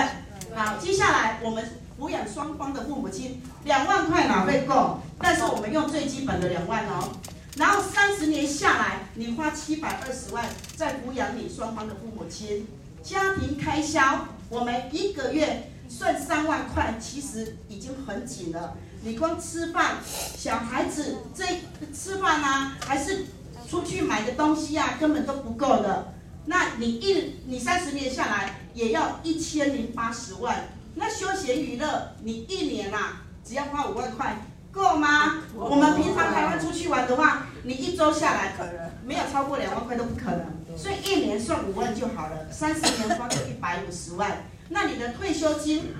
[0.55, 1.63] 好，接下来我们
[1.99, 5.01] 抚养双方的父母亲，两万块哪会够？
[5.19, 7.11] 但是我们用最基本的两万哦。
[7.57, 10.45] 然后三十年下来，你花七百二十万
[10.75, 12.65] 在抚养你双方的父母亲，
[13.03, 18.75] 家庭开销，我们一个月算三万块，其实已经很紧了。
[19.03, 21.45] 你光吃饭，小孩子这
[21.93, 23.25] 吃饭啊，还是
[23.69, 26.13] 出去买的东西啊，根本都不够的。
[26.45, 30.69] 那你一你三十年下来也要一千零八十万。
[30.95, 34.37] 那休闲娱乐，你一年啊，只要花五万块，
[34.71, 35.43] 够吗？
[35.55, 38.73] 我们平常台湾出去玩的话，你一周下来可能
[39.05, 40.77] 没有超过两万块都不可能。
[40.77, 44.45] 所以一年算五万就好了，三十年花个一百五十万。
[44.69, 45.93] 那你的退休金，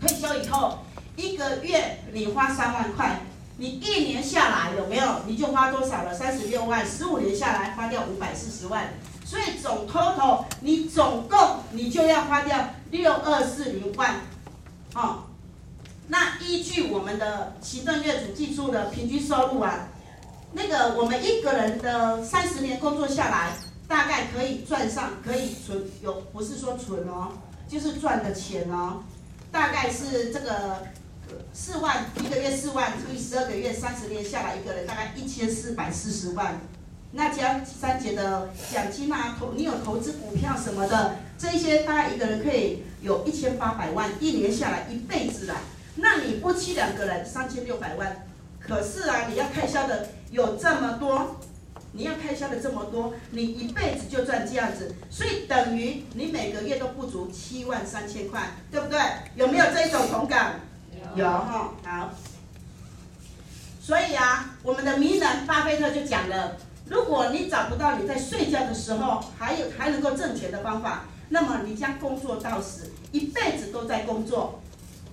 [0.00, 0.84] 退休以后
[1.16, 3.20] 一个月你花三万块，
[3.56, 5.20] 你一年下来有没有？
[5.26, 6.12] 你就花多少了？
[6.12, 8.88] 三十六万，十五年下来花掉五百四十万。
[9.24, 14.16] 所以总 total 你总共你就要花掉六二四零万，
[14.94, 15.24] 哦，
[16.08, 19.88] 那依据我们的行政院主计处的平均收入啊，
[20.52, 23.56] 那个我们一个人的三十年工作下来，
[23.88, 27.32] 大概可以赚上可以存有，不是说存哦，
[27.66, 29.02] 就是赚的钱哦，
[29.50, 30.82] 大概是这个
[31.52, 36.60] 四万一个月四万除以十二个月，三十年下来一个人大概一千四百四十万。
[37.16, 45.54] 那加三节的奖金啊，投你有投资股票什么的，这些大概一个人可以有一千八百万，一年下来一辈子啦。
[45.94, 48.26] 那你夫妻两个人三千六百万，
[48.58, 51.36] 可是啊，你要开销的有这么多，
[51.92, 58.98] 你要开销的这么多，你一辈子就赚这样子，所以等于你每个月都不足七万三千块，对不对？
[59.36, 60.58] 有没有这一种同感？
[61.14, 62.10] 有哈，好。
[63.80, 66.56] 所以啊，我们的名人巴菲特就讲了。
[66.88, 74.60] 如果你找不到你在睡觉的时候还有还能够挣钱的方法，那么你将工作到死，一辈子都在工作。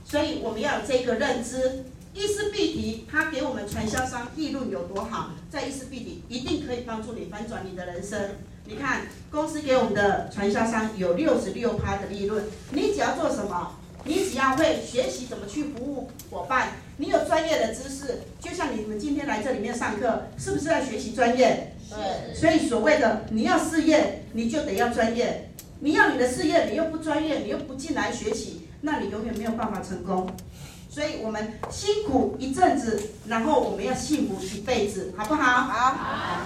[0.06, 1.86] 所以我们要有这个认知。
[2.14, 5.32] 伊思必提，他给我们传销商利润有多好？
[5.50, 8.36] 在伊思必提一定可以帮助你翻转你的人生。
[8.66, 13.78] 你看，公司给我们的传销商有六十六趴的利润，你只要做什么？
[14.04, 21.76] 你只要会学习怎么去服务伙伴，你有专业的知识，就像你们今天来这里面上课，是不是在学习专业？
[21.88, 22.36] 是。
[22.40, 25.50] 所以所谓的你要事业，你就得要专业。
[25.84, 30.30] 你要你的事业，你又不专业，你又不进来学习，那你永远没有办法成功。
[30.90, 35.44] 所以我们辛苦一阵子，然后我们要幸福一辈子，好不好？
[35.44, 35.92] 好。
[35.92, 36.42] 好。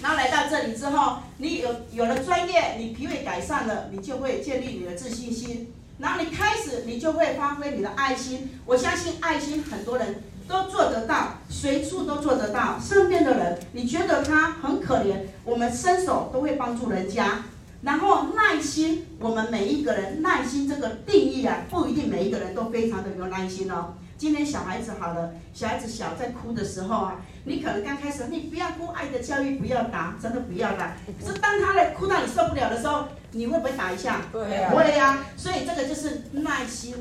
[0.00, 5.72] 然后来到这里之后，你有有了专业，你脾胃改善了，你就会建立你的自信心。
[5.98, 8.48] 然后你开始，你就会发挥你的爱心。
[8.66, 12.78] 我相信爱心很多人都做得到，随处都做得到。
[12.80, 17.44] 身边的人，你觉得他很可怜，我们伸手都会帮助人家。
[17.82, 23.94] 然后耐心，我们每一个人耐心这个定义啊，不一定每一个人都非常的有耐心哦。
[24.18, 30.96] 今天小孩子好了，小孩子小在哭的时候啊，你可能刚开始，你不要哭，爱的教育不要打，真的不要打。
[31.20, 34.22] 可是当他来哭到你受不了的时候，你会不会打一下？
[34.32, 35.24] 对呀，会呀。
[35.36, 36.96] 所以这个就是耐心。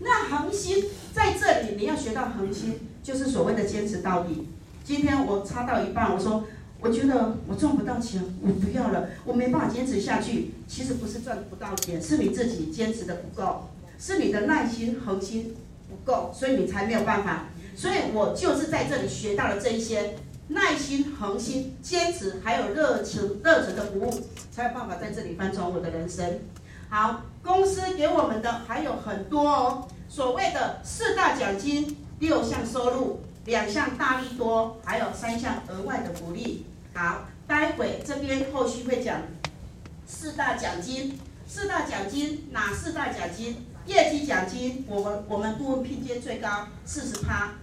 [0.00, 4.48] 那恒心在这里，你要学到恒心，就是所谓的坚持到底。
[4.82, 6.42] 今天我插到一半，我说
[6.80, 10.54] 我觉得我赚不到钱，我不要了，我没办法坚持下去。
[10.66, 15.60] 其实不是赚不到钱，是你自己坚持的不够，是你的耐心恒心不
[16.04, 17.46] 够，所以你才没有办法。
[17.76, 20.16] 所以我就是在这里学到了这一些。
[20.50, 24.10] 耐心、恒心、坚持，还有热情、热忱的服务，
[24.50, 26.40] 才有办法在这里翻转我的人生。
[26.88, 36.64] 好，公司给我们的还有很多哦，所谓的四大奖金、六项收入、两项大利多，还有三项额外的福利。
[36.94, 39.20] 好，待会这边后续会讲
[40.06, 41.20] 四大奖金。
[41.46, 43.66] 四大奖金哪四大奖金？
[43.88, 47.54] 业绩奖金，我们我们顾问聘阶最高四十趴，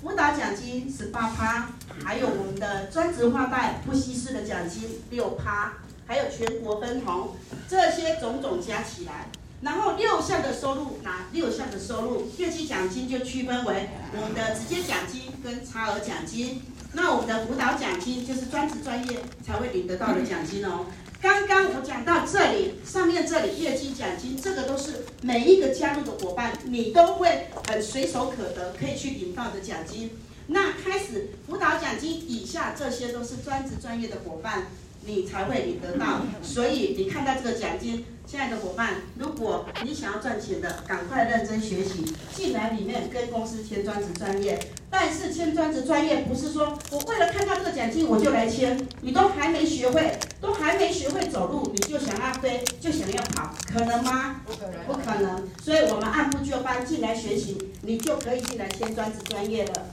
[0.00, 1.70] 辅导奖金十八趴，
[2.04, 5.72] 还有我们的专职画带不稀释的奖金六趴，
[6.06, 7.30] 还有全国分红，
[7.68, 9.26] 这些种种加起来，
[9.62, 12.30] 然后六项的收入，哪六项的收入？
[12.38, 20.86] 业绩奖金就区分为我们的直接奖金跟差额奖金，那我们的辅导奖金就是专职专业才会领得到的奖金哦。
[21.22, 30.10] 刚刚我讲到这里，上面这里业绩奖金，这个都是每一个加入的伙伴，你都会很随手可得，可以去领到的奖金。
[30.48, 34.66] 那开始辅导奖金以下，这些都是专职专业的伙伴。
[35.04, 44.58] 你才会领得到，所以你看到这个奖金，亲爱的伙伴，如果你想要赚钱的，赶快认真学习，进来里面跟公司签专职专业。
[44.88, 54.42] 但是签专职专业不是说我为了看到这个奖金我就来签，你都还没学会，都还没学会走路，你就想要飞，就想要跑，可能吗？
[54.46, 55.48] 不可能，不可能。
[55.64, 59.86] 所以我们按部就班进来学习，你就可以进来签专职专业了。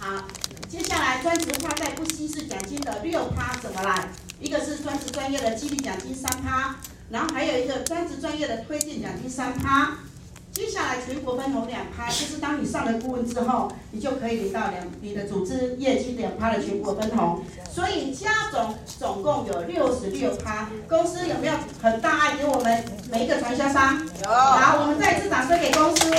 [0.00, 0.24] 好。
[0.68, 4.08] 接下来专职画带不稀释奖金的六趴怎么来？
[4.40, 6.76] 一个是专职专业的激励奖金三趴，
[7.10, 9.98] 然后还有一个专职专业的推荐奖金三趴。
[10.52, 17.42] 接下来全国分红两趴，就是当你上了顾问之后，你就可以领到两你的组织业绩两趴的全国分红。
[17.72, 20.68] 所以加总总共有六十六趴。
[20.88, 24.00] 公司有没有很大爱给我们每一个传销商？
[24.22, 24.30] 有。
[24.30, 26.10] 好，我们再次掌声给公司。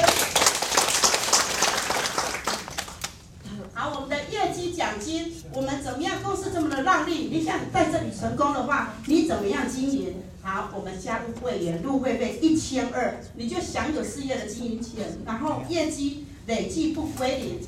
[4.95, 6.23] 奖金，我们怎么样？
[6.23, 10.15] 公司这么的让利，你想在这里成功的话，你怎么样经营？
[10.41, 17.59] 好，我们加入会员，入会费一千二，你就享有事业的经营权，然后业绩累计不归零。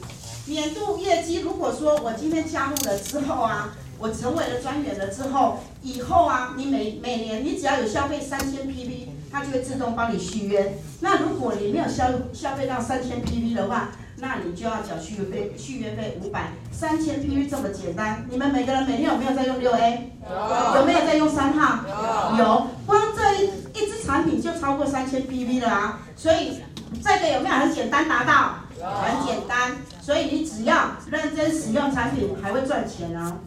[0.45, 10.77] 年度业绩，如果说我今天加入了之后啊，我成为了专员了之后，以后啊，你每每年你只要有消费三千 PV，它就会自动帮你续约。
[11.01, 18.25] 那如果你没有消消费到三千 PV 的话，那你就要缴续约费，续约费五百，三千 PV 这么简单。
[18.27, 20.11] 你们每个人每天有没有在用六 A？
[20.27, 20.79] 有。
[20.79, 21.85] 有没有在用三号？
[22.31, 22.43] 有。
[22.43, 22.67] 有。
[22.87, 25.99] 光这一一支产品就超过三千 PV 了啊！
[26.15, 26.63] 所以
[27.03, 28.55] 这个有没有很简单达到？
[29.01, 29.77] 很简单。
[30.01, 33.37] 所以你只要认真使用产品，还会赚钱哦。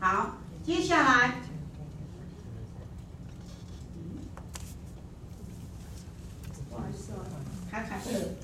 [0.00, 1.34] 好，接下来，
[6.70, 7.20] 不好意思哦，
[7.70, 8.36] 卡卡是。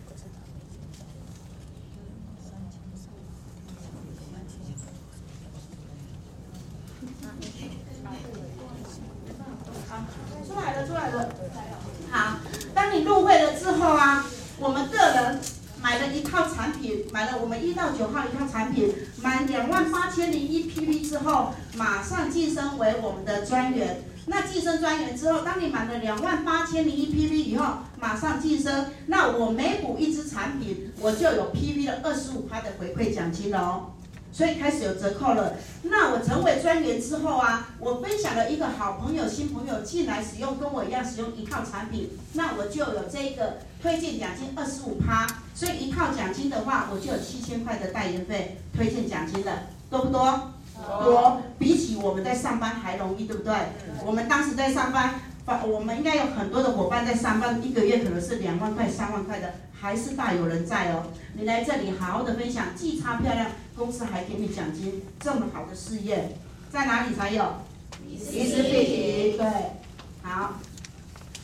[13.72, 14.24] 后啊，
[14.58, 15.40] 我们个人
[15.82, 24.02] 买了一套产品，买了我们一到九号一套产品，满两万八千零一 PV 之后，马上晋升为我们的专员。
[24.26, 33.92] 那晋升专员之后，当你满了两万八千零一 PV 以后，马上晋升，那我每补一支产品，我就有 PV 的二十五块的回馈奖金了哦。
[34.32, 35.54] 所以开始有折扣了。
[35.82, 45.26] 那我成为专员之后啊，我分享了一个好朋友、新朋友进来使用，跟我一样使用一套产品，那我就有这个推荐奖金二十五趴。
[45.54, 50.52] 所以一套奖金的话，我就有七千块的代言费、推荐奖金了，多不多？
[51.04, 53.54] 多，比起我们在上班还容易，对不对？
[54.06, 55.14] 我们当时在上班，
[55.66, 59.52] 我们应该有很多的伙伴在上班，一个月可能是两万块、三万块的。
[59.80, 61.04] 还是大有人在哦！
[61.32, 63.46] 你来这里好好的分享，既擦漂亮，
[63.80, 66.36] 公司还给你奖金，这么好的事业，
[66.70, 67.42] 在哪里才有？
[68.06, 69.46] 宜思必提，对，
[70.22, 70.60] 好。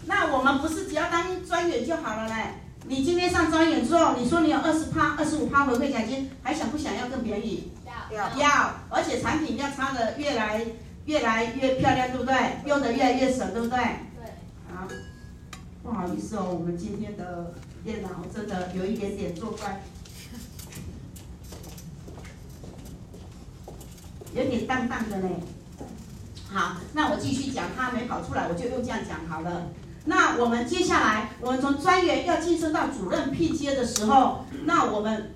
[0.04, 2.34] 那我们不是只要当专员就好了嘞？
[2.86, 7.72] 你今天上专员之后，你说你有二十趴、二十五趴回馈奖金，还想不想要更便宜？
[8.12, 10.60] 要，要，而且产品要擦得越来
[11.06, 12.36] 越来越漂亮，对不对？
[12.66, 13.78] 用得越来越省，对不对？
[13.78, 14.74] 对。
[14.74, 14.86] 好，
[15.82, 17.54] 不好意思哦，我们今天的。
[17.84, 19.80] 电脑真的有一点点作怪，
[24.36, 25.28] 有点淡淡的嘞。
[26.52, 29.68] 好，那我继续讲，他没跑出来，我就用这样讲好了。
[30.04, 35.32] 那我们接下来，我们从专员要晋升到主任聘阶的时候，那我们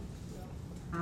[0.90, 0.98] 好，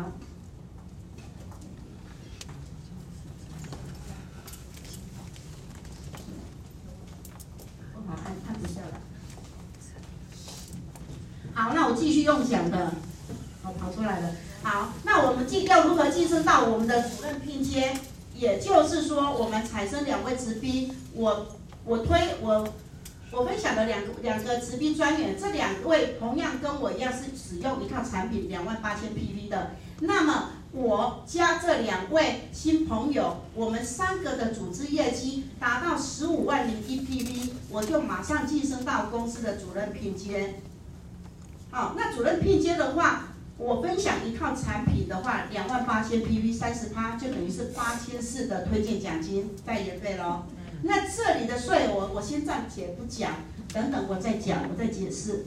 [7.94, 9.00] 不好按，按不下来。
[11.52, 12.92] 好，那我继续用讲的，
[13.62, 14.30] 好跑出来了。
[14.62, 17.27] 好，那我们继要如何晋升到我们的主任
[17.78, 17.92] 聘阶？
[18.34, 21.48] 也就是说，我们产生两位直逼，我
[21.84, 22.68] 我推我
[23.32, 29.72] 我分享的两个两个直逼专员，这两位同样跟我一样是使用一套产品两万八千 PV 的。
[30.00, 40.60] 那么我加这两位新朋友，我们三个的组织业绩达到十五万零一 PV，我就马上晋升到公司的主任聘阶。
[41.70, 43.27] 好，那主任聘阶的话，
[43.58, 50.44] 我分享一套产品的话，两万八千 PV 三十趴，就等于是八千四的推荐奖金代言费喽。
[50.82, 53.32] 那这里的税我我先暂且不讲，
[53.74, 55.44] 等等我再讲，我再解释。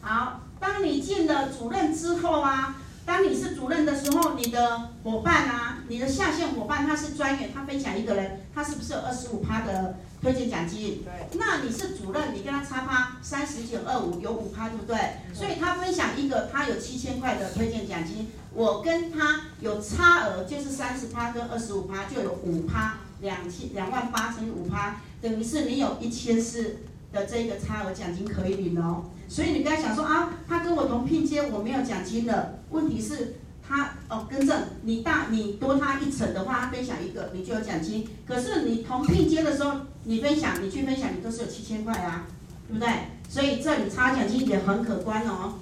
[0.00, 2.76] 好，当你进了主任之后啊。
[3.06, 11.02] 当你是主任的时候，你的伙伴啊，你的下线伙伴他是专员，他分享一个人，他是不是有二十五趴的推荐奖金？
[11.04, 11.38] 对。
[11.38, 14.98] 那你是主任，你跟他差趴三十减二五有五趴，对不对？
[15.32, 26.76] 所以他分享一个，他有七千块的推荐奖金，我跟他有差额，就是三十趴跟二十五趴就有五趴，两千两万八乘以五趴，等于是你有一千四
[27.12, 29.04] 的这个差额奖金可以领哦。
[29.28, 32.54] 所以你不要想说啊，他跟我同聘阶，我没有奖金了。
[32.70, 38.08] 问题是，他哦，更正，你大你多他一层的话，他分享一个，你就有奖金。
[38.26, 42.24] 可是你同聘接的时候，你分享，你去分享，你都是有七千块啊，
[42.66, 42.88] 对不对？
[43.28, 45.56] 所以这里差奖金也很可观哦。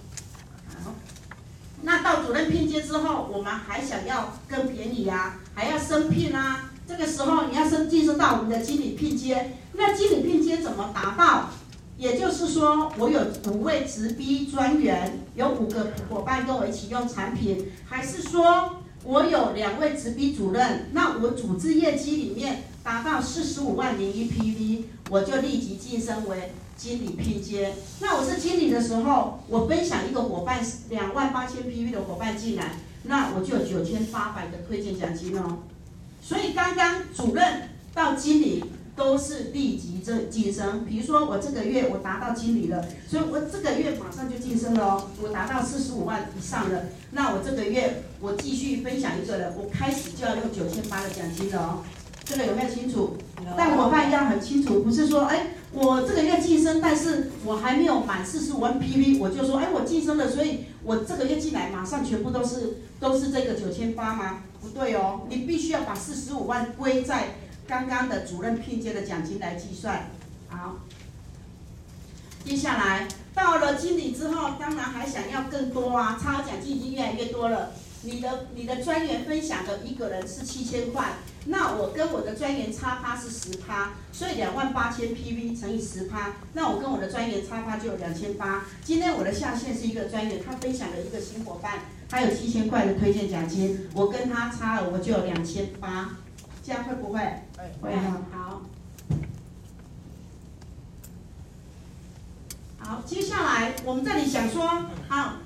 [0.84, 0.94] 好，
[1.82, 6.70] 那到主任聘接之后，我们还想要更便宜啊，还要升聘啊。
[6.86, 11.51] 这个时候你要升晋升到我们的经理聘接，那经理聘接怎么达到？
[11.99, 27.74] 也就是说，我有五位直逼专员，有五个伙伴跟我一起用产品，还是说我有两位直逼主任，那我组织业绩里面达到四十五万零一 PV，我就立即晋升为经理拼接。
[27.99, 35.59] 那我是经理的时候，我分享一个伙伴两万八千 PV 的伙伴进来，那我就有九千八百的推荐奖金哦。
[36.22, 38.64] 所以刚刚主任到经理。
[38.97, 51.84] 都是立即这晋升，比如说我这个月我达到经理了，所以我这个月马上就晋升了哦，我达到四十五万以上了，那我这个月我继续分享一个人，我开始就要用九千八的奖金了哦，
[52.27, 53.16] 这个有没有清楚？
[53.57, 64.43] 但伙伴要很清楚，不是说哎我这个月晋升，但是我还没有满四十五万 PV，我就说哎我晋升了，所以我这个月进来马上全部都是都是这个九千八吗？
[64.61, 67.29] 不对哦，你必须要把四十五万归在。
[67.68, 70.09] 刚刚的主任聘阶的奖金来计算，
[70.49, 70.77] 好。
[72.45, 77.72] 接下来到了经理之后，当然还想要更多啊，差额奖金已经越来越多了。
[78.07, 81.15] 你的你的专员分享的一个人是七千块，
[81.47, 88.65] 那我跟我的专员差趴是十趴，所以两万八千 PV 乘以十趴，那我跟我的专员差趴就有两千八。
[88.85, 96.17] 今天我的下线是一个专员，他分享了一个新伙伴，他有七千块的推荐奖金，我跟他差额我就有两千八。
[96.65, 97.21] 这样会不会？
[97.81, 98.23] 会啊。
[98.33, 98.63] 好。
[102.79, 105.39] 好，接下来我们这里想说，好，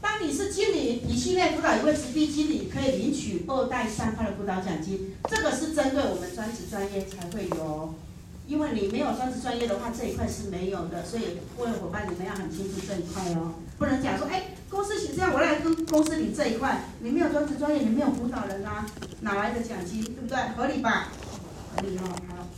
[0.00, 7.94] 当你是经理，你系列辅导一位直逼经理可以领取二代三趴的辅导奖金，这个是针对我们专职专业才会有。
[8.46, 18.84] 因为你没有专职专业的话，这一块是没有的，所以各位伙伴你们要很清楚这一块哦，不能讲说，哎，公司请这样，我来跟公司领这一块，你没有专职专业，你没有辅导人啊，
[19.20, 20.36] 哪来的奖金，对不对？
[20.56, 21.12] 合理吧？
[21.76, 22.48] 合理哦，好。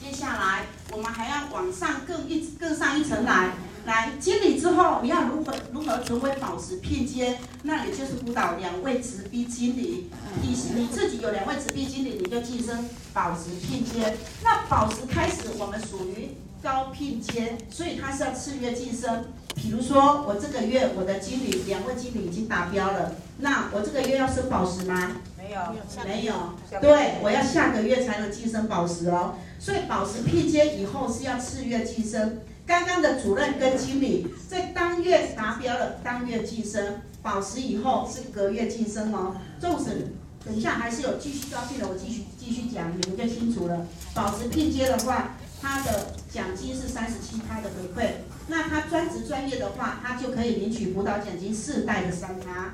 [0.00, 3.54] 接下来我们还要往上更一更上一层来。
[3.84, 7.38] 来经理之后，你要如何如何成为宝石聘接？
[7.64, 10.08] 那你就是辅导两位直逼经理，
[10.40, 14.16] 你你自己有两位直逼经理，你就晋升宝石聘接。
[14.44, 19.24] 那宝石开始我们属于高聘阶，所以它是要次月晋升。
[19.54, 25.16] 比如说我这个月我的经理两位经理已经达标了，那我这个月要升宝石吗？
[25.36, 25.60] 没有，
[26.04, 26.34] 没有。
[26.80, 29.34] 对，我要下个月才能晋升宝石哦。
[29.58, 32.38] 所以宝石聘接以后是要次月晋升。
[32.64, 39.36] 刚刚的主任跟经理在当月达标了，当月晋升，保持以后是隔月晋升哦。
[39.60, 40.12] 纵使
[40.44, 43.86] 等一下还是有继续招聘的，我继续继续讲，你们就清楚了。
[44.14, 48.10] 保持聘阶的话，他的奖金是三十七趴的回馈，
[48.46, 52.72] 那他专职专业的话，他就可以领取辅导奖金四代的三趴。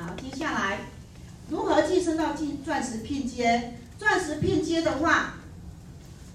[0.00, 0.78] 好，接下来
[1.50, 3.74] 如何晋升到进钻石聘阶？
[3.98, 5.34] 钻石聘阶的话。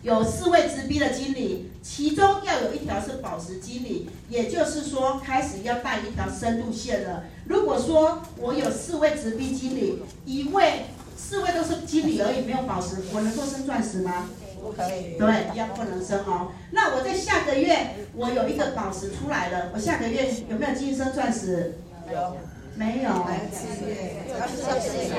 [0.03, 7.23] 有四位直逼的经理，其中要有一条是宝石经理，也就是说开始要带一条深度线了。
[7.45, 10.87] 如果说我有四位直逼经理，一位
[11.17, 14.29] 四位都是经理而已，没有宝石，我能够升钻石吗？
[14.61, 15.17] 不可以。
[15.17, 16.51] 对，要不能升哦。
[16.71, 21.79] 那我在下个月我有一个宝石出来了，我下个月有没有晋升钻石？
[22.11, 22.35] 有。
[22.75, 23.09] 没有。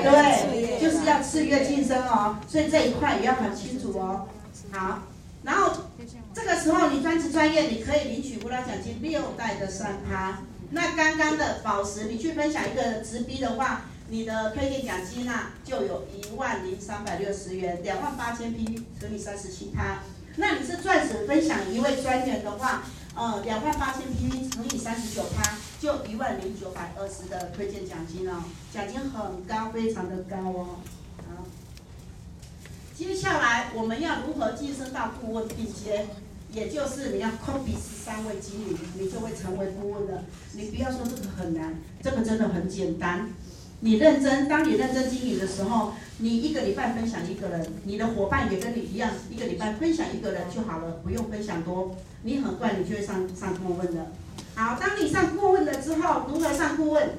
[0.03, 4.27] 对，就是要次月晋升哦，所以这一块也要很清楚哦。
[4.75, 4.99] 好，
[5.43, 5.71] 然后
[6.33, 10.39] 这个时候你专职专业，你可以领取辅导奖金六代的三趴。
[10.71, 19.99] 那刚刚的宝石，你去分享一个直逼的话，你的推荐奖金啊，就有一万零三百六十元，两万八千 P 乘以三十七趴。
[20.35, 22.83] 那你是钻石分享一位专员的话，
[23.15, 30.79] 呃，两万八千 P 乘以三十九趴，就一万零九百二十的推荐奖金哦，奖金很高，非常的高哦。
[32.97, 36.05] 接下来我们要如何晋升到顾问并且？
[36.53, 40.23] 也就是你要 copy 十三位经理，你就会成为顾问了。
[40.53, 43.27] 你不要说这个很难，这个真的很简单。
[43.81, 51.93] 你认真，当你认真经营的时候，你一个礼拜分享一个人，你的伙伴也跟你一样，一个礼拜分享一个人就好了，不用分享多。
[52.23, 54.13] 你很快你就会上上顾问的。
[54.55, 57.17] 好，当你上顾问了之后，如何上顾问？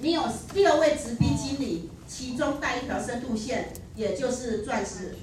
[0.00, 0.22] 你有
[0.54, 5.16] 六位直逼经理，其中带一条深度线，也就是钻石。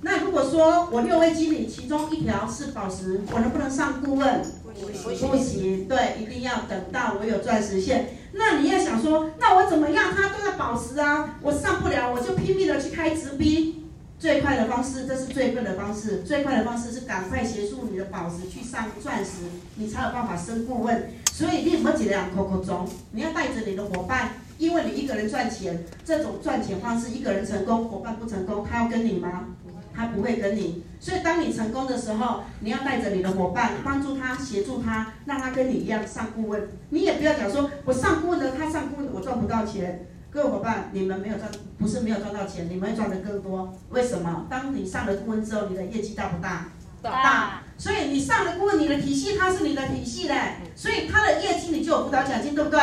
[0.00, 4.42] 那如果说我六位经理其中一条是宝石，我能不能上顾问？
[4.74, 8.16] 不行，不行，对，一定要等到我有钻石线。
[8.32, 10.12] 那你要想说，那我怎么样？
[10.14, 13.78] 他都是宝石啊，我上不了，我就拼命的去开直逼。
[14.18, 16.22] 最快的方式，这是最笨的方式。
[16.22, 19.42] 最快的方式是赶快协助你的宝石去上钻石，
[19.74, 21.10] 你才有办法升顾问。
[21.32, 29.46] 所以你莫只两抠抠钟，你要带着你的伙伴，因为你一个人赚钱，这种赚钱方式，一个人成功，伙伴不成功，他要跟你吗？
[29.92, 36.62] 他不会跟你，所以当你成功的时候，你要带着你的伙伴，帮助他，协助他，让他跟你一样上顾问。
[36.90, 40.06] 你也不要讲说，我上顾问了，他上顾问，我赚不到钱。
[40.30, 43.74] 各位伙伴，你们没有赚，不是没有赚到钱，你们会赚得更多。
[43.90, 44.46] 为什么？
[44.48, 46.68] 当你上了顾问之后，你的业绩大不大？
[47.02, 47.62] 大。
[47.82, 52.80] 所以你上了顾问，你的体系它是你的体系嘞，所以他的业绩你就有辅导奖金，对不对？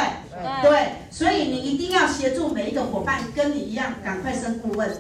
[0.62, 0.70] 对。
[0.70, 0.92] 对。
[1.10, 4.92] 所以你一定要协助每一个伙伴跟你一样，赶快升顾问。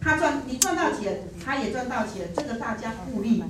[0.00, 3.44] 他赚，你赚到钱，他也赚到钱，这个大家互利。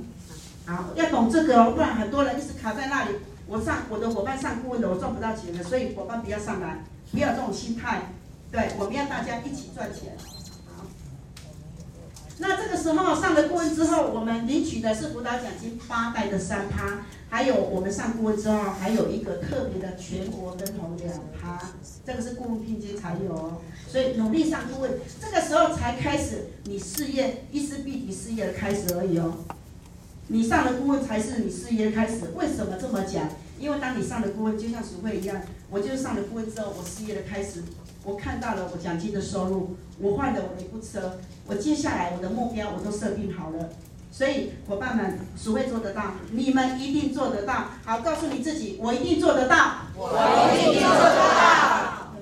[0.66, 3.10] 好，要懂这个哦，不然很多人一直卡在那里。
[3.46, 6.82] 我上我的伙伴上顾问的，我赚不到钱的，所以伙伴不要上来，
[7.12, 8.02] 不要这种心态。
[8.50, 10.16] 对，我们要大家一起赚钱。
[12.42, 21.70] 那这个时候上了顾问之后，我们领取的是辅导奖金八代的三趴，还有我们上顾问之后还有一个特别的全国分红两趴，
[22.04, 23.60] 这个是顾问聘金才有哦。
[23.86, 24.90] 所以努力上顾问，
[25.20, 29.34] 这个时候才开始你事业一丝必提事业的开始而已哦。
[30.26, 32.16] 你上了顾问才是你事业的开始。
[32.34, 33.28] 为什么这么讲？
[33.60, 35.40] 因为当你上了顾问，就像淑慧一样，
[35.70, 37.62] 我就是上了顾问之后，我事业的开始，
[38.02, 43.70] 我看到了我奖金的收入，我换了我的一部车，我接下来我的目标我都设定好了。
[44.10, 47.68] 所以伙伴们，谁会做得到，你们一定做得到。
[47.84, 49.86] 好，告诉你自己，我一定做得到。
[49.96, 50.08] 我
[50.52, 52.12] 一定做得到。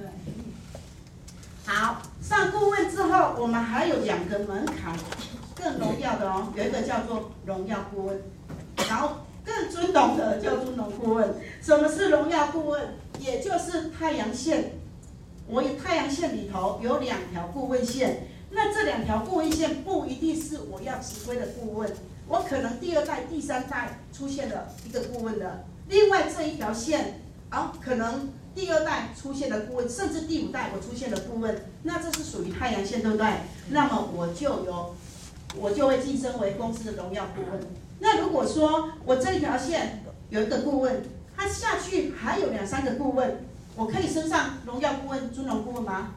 [1.65, 4.95] 好，上顾问之后，我们还有两个门槛，
[5.57, 8.21] 更荣耀的哦，有一个叫做荣耀顾问，
[8.89, 9.13] 然后
[9.45, 11.35] 更尊荣的叫尊荣顾问。
[11.63, 12.81] 什么是荣耀顾问？
[13.19, 14.80] 也就是太阳线，
[15.51, 21.91] 我有太阳线里头有两条顾问线，那这两条顾问线不一定是我要指挥的顾问，
[22.29, 27.21] 我可能第二代、第三代出现了一个顾问的，另外这一条线
[27.51, 28.29] 啊，可能。
[28.53, 33.25] 第二代出现的顾问，甚至第五代我出现的顾问，那这是属于太阳线，对不对？
[33.69, 34.93] 那么我就有，
[35.57, 37.61] 我就会晋升为公司的荣耀顾问。
[38.01, 41.01] 那如果说我这一条线有一个顾问，
[41.37, 43.45] 他下去还有两三个顾问，
[43.81, 46.09] 我可以升上荣耀顾问、尊荣顾问吗？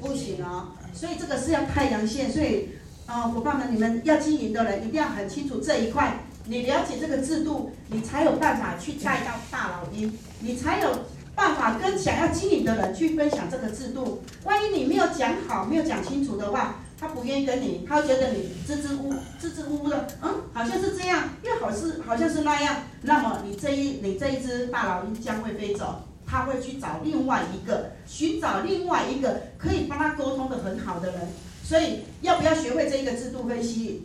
[0.00, 0.68] 不行哦。
[0.94, 2.68] 所以这个是要太阳线，所以
[3.04, 10.88] 啊，伙伴们，你们要经营的人一定要很清楚这一块，你了解这个制度，你才有办法去带到大老鹰，你才有。
[11.36, 26.02] 办法跟想要经营的人去分享这个制度，万一你没有讲好，没有讲清楚的话，他不愿意跟你，他会觉得你支支吾支支吾吾的，嗯，好像是这样，又好是好像是那样，那么你这一你这一只大老鹰将会飞走，
[26.34, 31.28] 他会去找另外一个，寻找另外一个可以帮他沟通的很好的人，
[31.62, 34.04] 所以要不要学会这一个制度分析？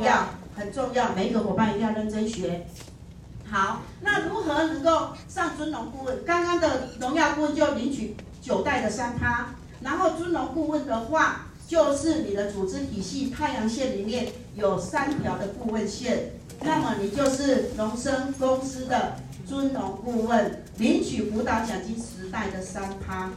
[0.00, 2.66] 要，很重要，每一个伙伴一定要认真学。
[3.44, 6.24] 好，那如何能够上尊荣顾问？
[6.24, 9.48] 刚刚的荣耀顾问就领取九代的三趴，
[9.82, 16.30] 然后尊荣顾问的话，就是你的组织体系太阳线里面有三条的顾问线，
[16.62, 19.16] 那么你就是荣升公司的
[19.46, 23.30] 尊荣顾问，领取辅导奖金时代的三趴，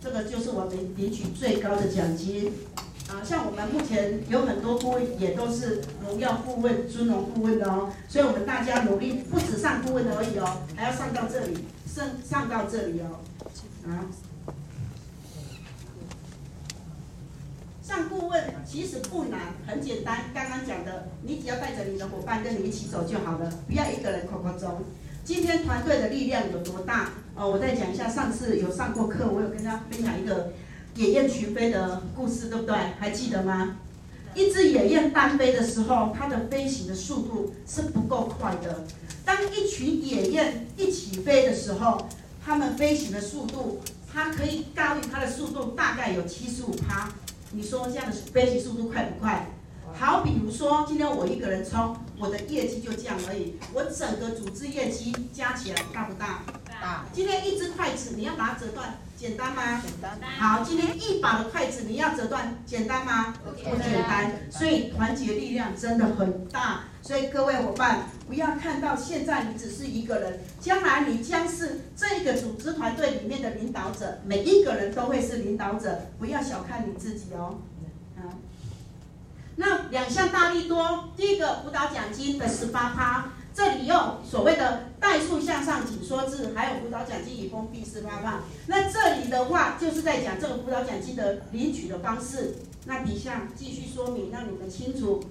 [0.00, 2.52] 这个就是我们领取最高的奖金。
[3.08, 13.20] 啊，像我们目前有很多顾问也都是荣耀顾问、尊荣顾问的哦，所以我们大家努力，不止上顾问而已哦，还要上到这里，上上到这里哦，
[13.86, 14.10] 啊，
[17.80, 24.82] 上顾问其实不难，很简单，刚刚讲的，你只要带着你的伙伴跟你一起走就好了，不要一个人抠抠钟。
[25.26, 27.10] 今天团队的力量有多大？
[27.34, 30.52] 哦，我再讲一下，上次有上过课，我有跟大家分享一个
[30.94, 32.76] 野雁群飞的故事，对不对？
[33.00, 33.78] 还记得吗？
[34.36, 38.84] 一只野雁单飞的时候，它的飞行的速度是不够快的。
[39.24, 42.06] 当一群野雁一起飞的时候，
[42.44, 43.80] 它们飞行的速度，
[44.14, 47.08] 它可以高于它的速度大概有七十五趴。
[47.50, 49.48] 你说这样的飞行速度快不快？
[49.98, 53.56] 好，比如说今天我一个人冲，我的业绩就这样而已。
[53.72, 56.42] 我整个组织业绩加起来大不大？
[56.80, 57.06] 大。
[57.14, 59.80] 今天一只筷子你要把它折断，简单吗？
[59.80, 60.18] 简单。
[60.38, 63.34] 好，今天一把的筷子你要折断，简单吗？
[63.42, 64.32] 不简单。
[64.50, 66.84] 所以团结力量真的很大。
[67.00, 76.02] 所以各位伙伴，不要看到现在你只是一个人，将来你将是这个组织团队里面的领导者，每一个人都会是领导者。
[76.18, 77.58] 不要小看你自己哦。
[79.56, 88.40] 那两项大利多，第一个辅导奖金的十八趴，这里用所谓的代数向上紧缩制，还有辅导奖金已封闭十八趴。
[88.66, 92.56] 那这里的话就是在讲这个辅导奖金的领取的方式。
[92.84, 95.24] 那底下继续说明，让你们清楚。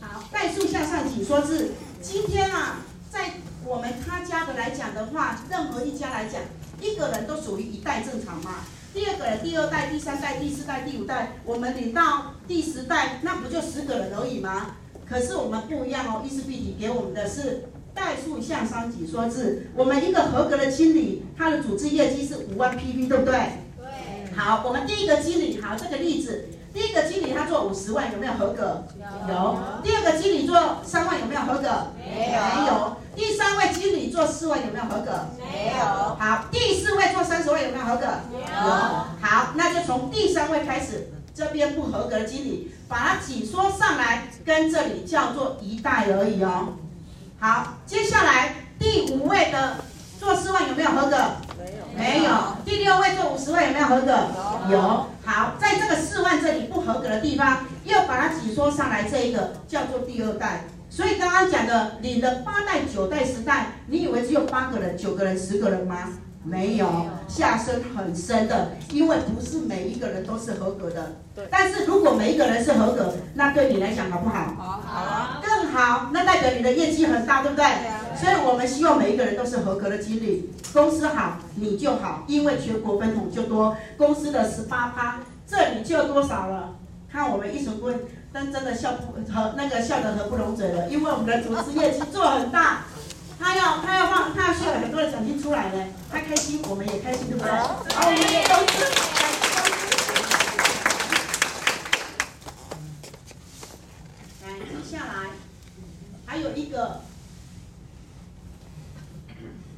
[0.00, 1.70] 好，代数向上紧缩制，
[2.02, 3.34] 今天啊，在
[3.64, 6.42] 我们他家的来讲的话，任何一家来讲，
[6.80, 8.56] 一个人都属于一代正常嘛。
[8.94, 14.76] 第二个人，第二代、第三代、第四代、第五代，我们领到第十代，那不就十个人而已吗？
[15.04, 19.68] 可是我们不一样哦，意思必体给我们的是代数向上紧缩制。
[19.74, 23.32] 我们一个合格的经理，他的组织业绩是五万 PV，对不对？
[23.76, 24.36] 对。
[24.36, 28.84] 好，我们第一个经理，好，这个例子，第一个经理他做五十万，有没有合格？
[28.96, 29.34] 有。
[29.34, 29.58] 有。
[29.82, 31.68] 第二个经理做三万，有没有合格？
[31.98, 32.62] 没有。
[32.62, 32.96] 没有。
[33.16, 35.28] 第三位经理做四位有没有合格？
[35.38, 35.84] 没有。
[35.84, 38.06] 好，第四位做三十位有没有合格？
[38.32, 38.70] 有。
[39.20, 46.74] 好，那就从第三位开始，这边不合格的经理，把它紧缩上来，跟这里叫做一代而已哦。
[47.38, 49.76] 好，接下来第五位的
[50.18, 51.16] 做四万有没有合格？
[51.56, 51.96] 没有。
[51.96, 52.32] 没有。
[52.64, 54.18] 第六位做五十位有没有合格？
[54.68, 54.72] 有。
[54.72, 55.06] 有。
[55.24, 60.64] 好，在这个四万这里不合格的地方，又把它挤缩上来，这一个叫做第二代。
[60.94, 66.08] 所以刚刚讲的领了八代、九代、十代，你以为只有八个人、九个人、十个人吗？
[66.44, 66.86] 没有，
[67.26, 71.16] 下深很深的，因为不是每一个人都是合格的。
[71.50, 74.54] 但是如果每一个人是合格，那对你来讲好不好？
[74.56, 76.10] 好，好，更好。
[76.12, 77.64] 那代表你的业绩很大，对不对？
[78.16, 86.76] 所以我们希望每一个人都是合格的经理，公司好你就好，因为全国分红就多，公司的十八趴，这里就多少了？
[87.10, 87.98] 看我们一成棍。
[88.36, 92.86] 但真的笑不和那个笑得合不拢嘴了，因为我们的厨师业绩做很大，
[93.38, 97.52] 他要他要放他要需要很多的奖金出来呢，他开心我们也开心，对不对？
[97.52, 98.90] 好，我们也都是。
[104.42, 105.30] 来，接下来
[106.26, 107.02] 还有一个，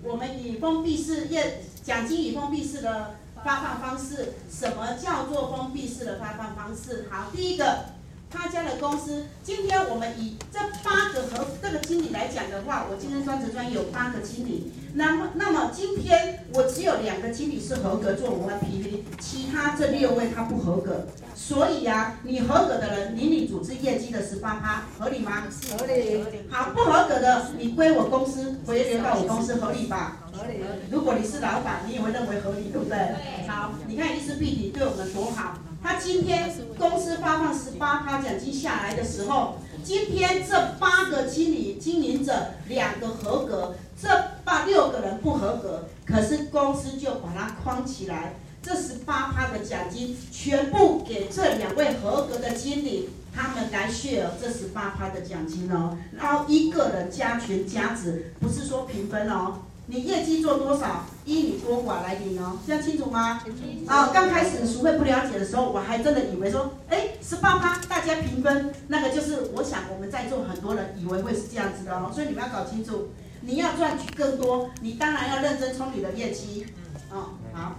[0.02, 7.06] 我们以封闭式业奖金以封闭式的发放方式，什么叫做封闭式的发放方式？
[7.10, 7.95] 好，第一个。
[8.30, 25.44] 他家的公司，今天我们以这八个和这个经理来讲的话，我今天专职专业有八个经理，那么那么今天我只有两个经理是合格做我们的 PV，其他这六位他不合格，所以呀、啊，你合格的人领你组织业绩的十八趴，合理吗？
[25.78, 26.24] 合理。
[26.50, 30.18] 好，不合格的你归我公司，回流到我公司，合理吧？
[30.32, 30.60] 合理。
[30.90, 32.98] 如果你是老板，你也会认为合理，对不对？
[32.98, 35.58] 对好，你看伊思碧媞对我们多好。
[35.86, 44.08] 他今天公司发放十八趴奖金下来的时候，今天这八个经理经营者两个合格，这
[44.44, 59.58] 八六个人不合格，可是公司就把它框起来，这十八趴的奖金全部给这两位合格的经理，他们来 share 这十八趴的奖金哦，然后一个人加权加值，不是说平分哦。
[59.88, 63.40] 你业绩做多少，依你多寡来领哦，这样清楚吗？
[63.86, 73.10] 啊，刚开始熟会不了解的时候，我还真的以为说，哎，十八趴大家平分，那个就是我想我们在座很多人以为会是这样子的哦，所以你们要搞清楚，
[73.42, 76.66] 你要赚取更多，你当然要认真冲你的业绩，
[77.10, 77.76] 哦，好，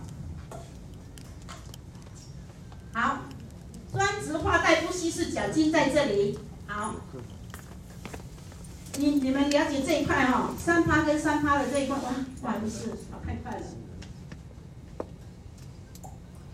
[2.93, 3.17] 好，
[3.91, 6.95] 专职化代不稀释奖金在这里，好。
[8.97, 12.03] 你你们了解这一块哈，三趴跟三趴的这一块，哇，
[12.41, 13.65] 不好意思，跑太快了。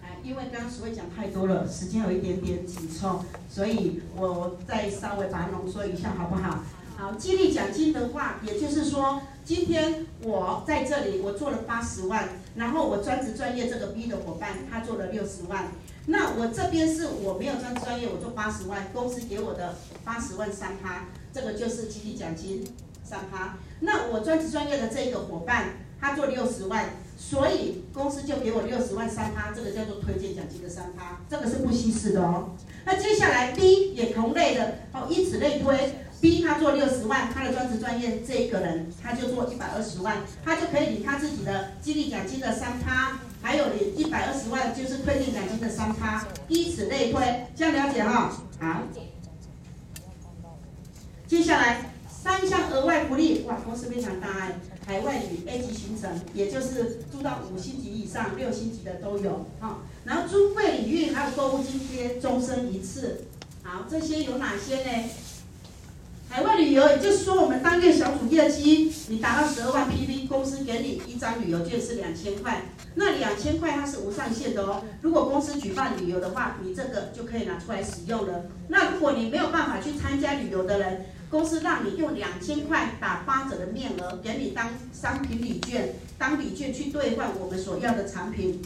[0.04, 6.60] 哎，因为刚刚所谓讲太多了，时间有一点点紧凑，所以我再稍微把它浓缩一下，好不好？
[6.98, 15.72] 好，激励奖金的话，也就是说，今天我在这里我做了八十万，然后我专职专业这个 B 的伙伴他做了六十万，
[16.08, 21.06] 那我这边是我没有专职专业，我做八十万，公司给我的八十万三趴。
[21.34, 22.64] 这个就是激励奖金，
[23.04, 23.58] 三趴。
[23.80, 25.70] 那我专职专业的这个伙伴，
[26.00, 32.52] 他做六十万，所以公司就给我六十万三趴，这个叫做推荐奖金的三趴，这个是不稀释的哦。
[32.86, 48.32] 那接下来 B 也同类的哦，以此类推，B 他做六十万，他的专职专业这一个人他就做一百二十万，他就可以领他自己的激励奖金的三趴，还有领一百二十万就是推荐奖金的三趴，以此类推，这样了解哈？
[48.60, 48.84] 好。
[51.28, 59.80] 接下来三项额外福利，哇，公司非常大哎，海外旅 A 级行程，也就是住到五星级以上、六星级的都有啊。
[60.06, 63.26] 然后珠贵礼运还有购物津贴，终身一次。
[63.64, 65.10] 好，这些有哪些呢？
[66.30, 72.64] 海外旅游，也就是说我们当月小组业绩你达到十二万 PV，公司给你一张旅游券是两千块，
[72.96, 74.84] 那两千块它是无上限的哦。
[75.02, 78.46] 如果公司举办旅游的话，你这个就可以拿出来使用了。
[78.68, 88.62] 那如果你没有办法去参加旅游的人，公司让你用两千块打八折的面额，给你当商品礼券，当礼券去兑换我们所要的产品，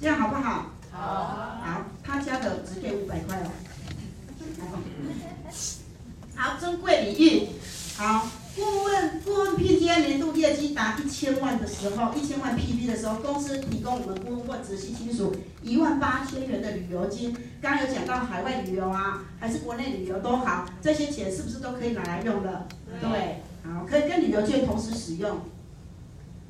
[0.00, 0.70] 这样好不好？
[0.90, 1.60] 好。
[1.62, 3.50] 好，他家的只给五百块哦。
[6.34, 7.48] 好，珍贵礼遇。
[7.98, 8.26] 好，
[9.56, 17.34] 顾问顾问聘接年度业绩达一千万的时候，一千万 PV 的时候，公司提供我们顾问或直系亲属一万八千元的旅游金。
[17.60, 22.66] 刚刚有讲到海外旅游啊，还是国内旅游都好，这些钱是不是都可以拿来用的？
[23.00, 25.40] 对，好，可以跟旅游券同时使用。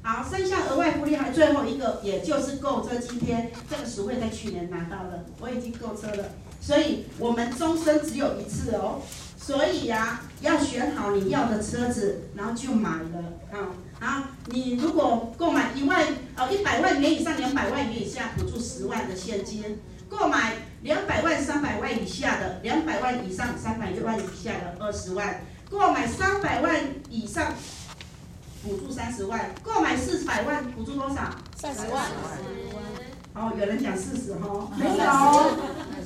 [0.02, 6.24] 好，剩下额外福利还最后一个，也就是购车津贴，这个实惠在去年拿到了，我已经购车了，
[6.60, 9.00] 所以我们终身只有一次哦。
[9.46, 13.22] 所以呀、啊，要选好你要的车子，然后就买了
[13.52, 13.70] 啊。
[14.00, 16.04] 好，你如果购买一万
[16.36, 19.76] 哦一百万元以上两百万元以下，补助十万的现金；
[20.08, 25.34] 购买两百万三百万以下的，两百万以上三百万以下的二十万；
[25.70, 26.74] 购买三百万
[27.08, 27.54] 以上，
[28.64, 31.30] 补助三十万；购买四百万，补助多少？
[31.56, 32.04] 三十万。
[33.34, 34.96] 哦，有人讲四十哈，没有，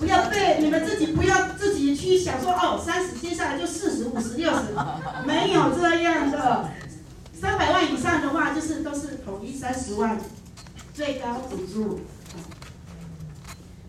[0.00, 4.74] 不要对，你们自己不要自己去想说哦，三十接下来就四十、五十、六十，
[5.26, 6.70] 没有这样的。
[7.38, 10.18] 三百万以上的话，就是都是统一三十万，
[10.94, 12.00] 最高补助。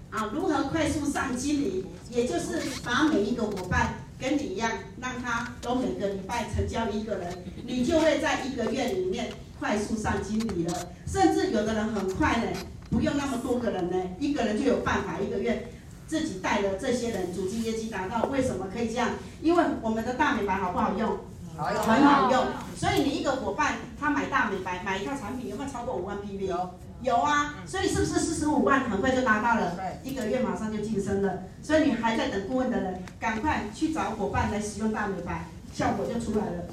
[0.09, 1.85] 啊，如何快速上经理？
[2.09, 10.89] 也就是把每一个伙伴跟你一样，让他都每个礼拜成交一个人，你就会在一个月里面快速上经理了。
[11.07, 12.47] 甚至有的人很快呢。
[12.89, 15.71] 不用那么多个人呢，一个人就有办法，一个月
[16.11, 18.23] 自己带的这些人，组织业绩达到。
[18.23, 19.11] 为什么可以这样？
[19.41, 21.19] 因为我们的大美白好不好用？
[21.55, 22.47] 好用，很好用。
[22.75, 26.47] 所以你一个伙伴他买大美白，买一套产品有没有超过五万 PV？
[26.47, 27.55] 有，有啊。
[27.65, 29.73] 所以是不是四十五万很快就达到了？
[30.03, 31.43] 一个月马上就晋升了。
[31.63, 36.65] 所以你还在等顾问的人，赶快去找伙伴来使用大美白，效果就出来了。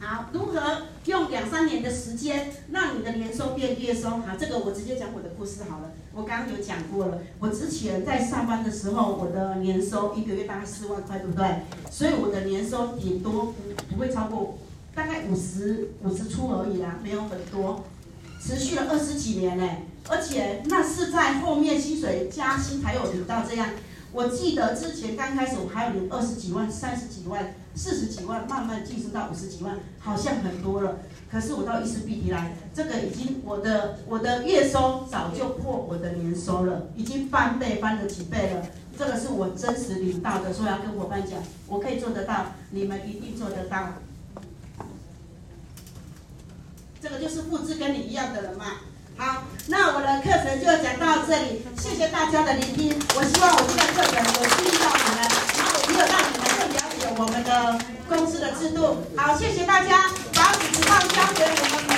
[0.00, 4.10] 好好，如何用两三年的时间让你的年收变月收？
[4.10, 5.90] 好，这个我直接讲我的故事好了。
[6.12, 11.62] 我刚刚有讲过了，我之前在上班的时候，我的年收一个月大概四万块，对不对？
[11.90, 14.58] 所以我的年收顶多不不会超过
[14.94, 17.86] 大概五十五十出而已啦，没有很多。
[18.38, 19.66] 持续了二十几年呢，
[20.08, 23.70] 而且那是在后面薪水加薪才有领到这样。
[24.12, 27.54] 我记得之前刚开始我还有二十几万、三十几万。
[27.74, 30.98] 四十几万慢慢晋升到五十几万，好像很多了。
[31.30, 38.66] 可是我到伊丝碧媞来，这个已经我的我的月收早就破我的年收了，已经翻倍翻了几倍了。
[38.98, 43.90] 这个是我真实领到的，所以要跟伙伴讲，我可以做得到，你们一定做得到。
[47.00, 48.64] 这个就是复制跟你一样的人嘛。
[49.18, 52.94] 好，那我的课程就讲到这里，谢谢大家的聆听。
[53.16, 55.18] 我希望我这个课程有激励到你们，
[55.58, 57.76] 然后也有让你们更了解我们的
[58.08, 59.02] 公司的制度。
[59.16, 61.97] 好，谢谢大家，把主持棒交给我们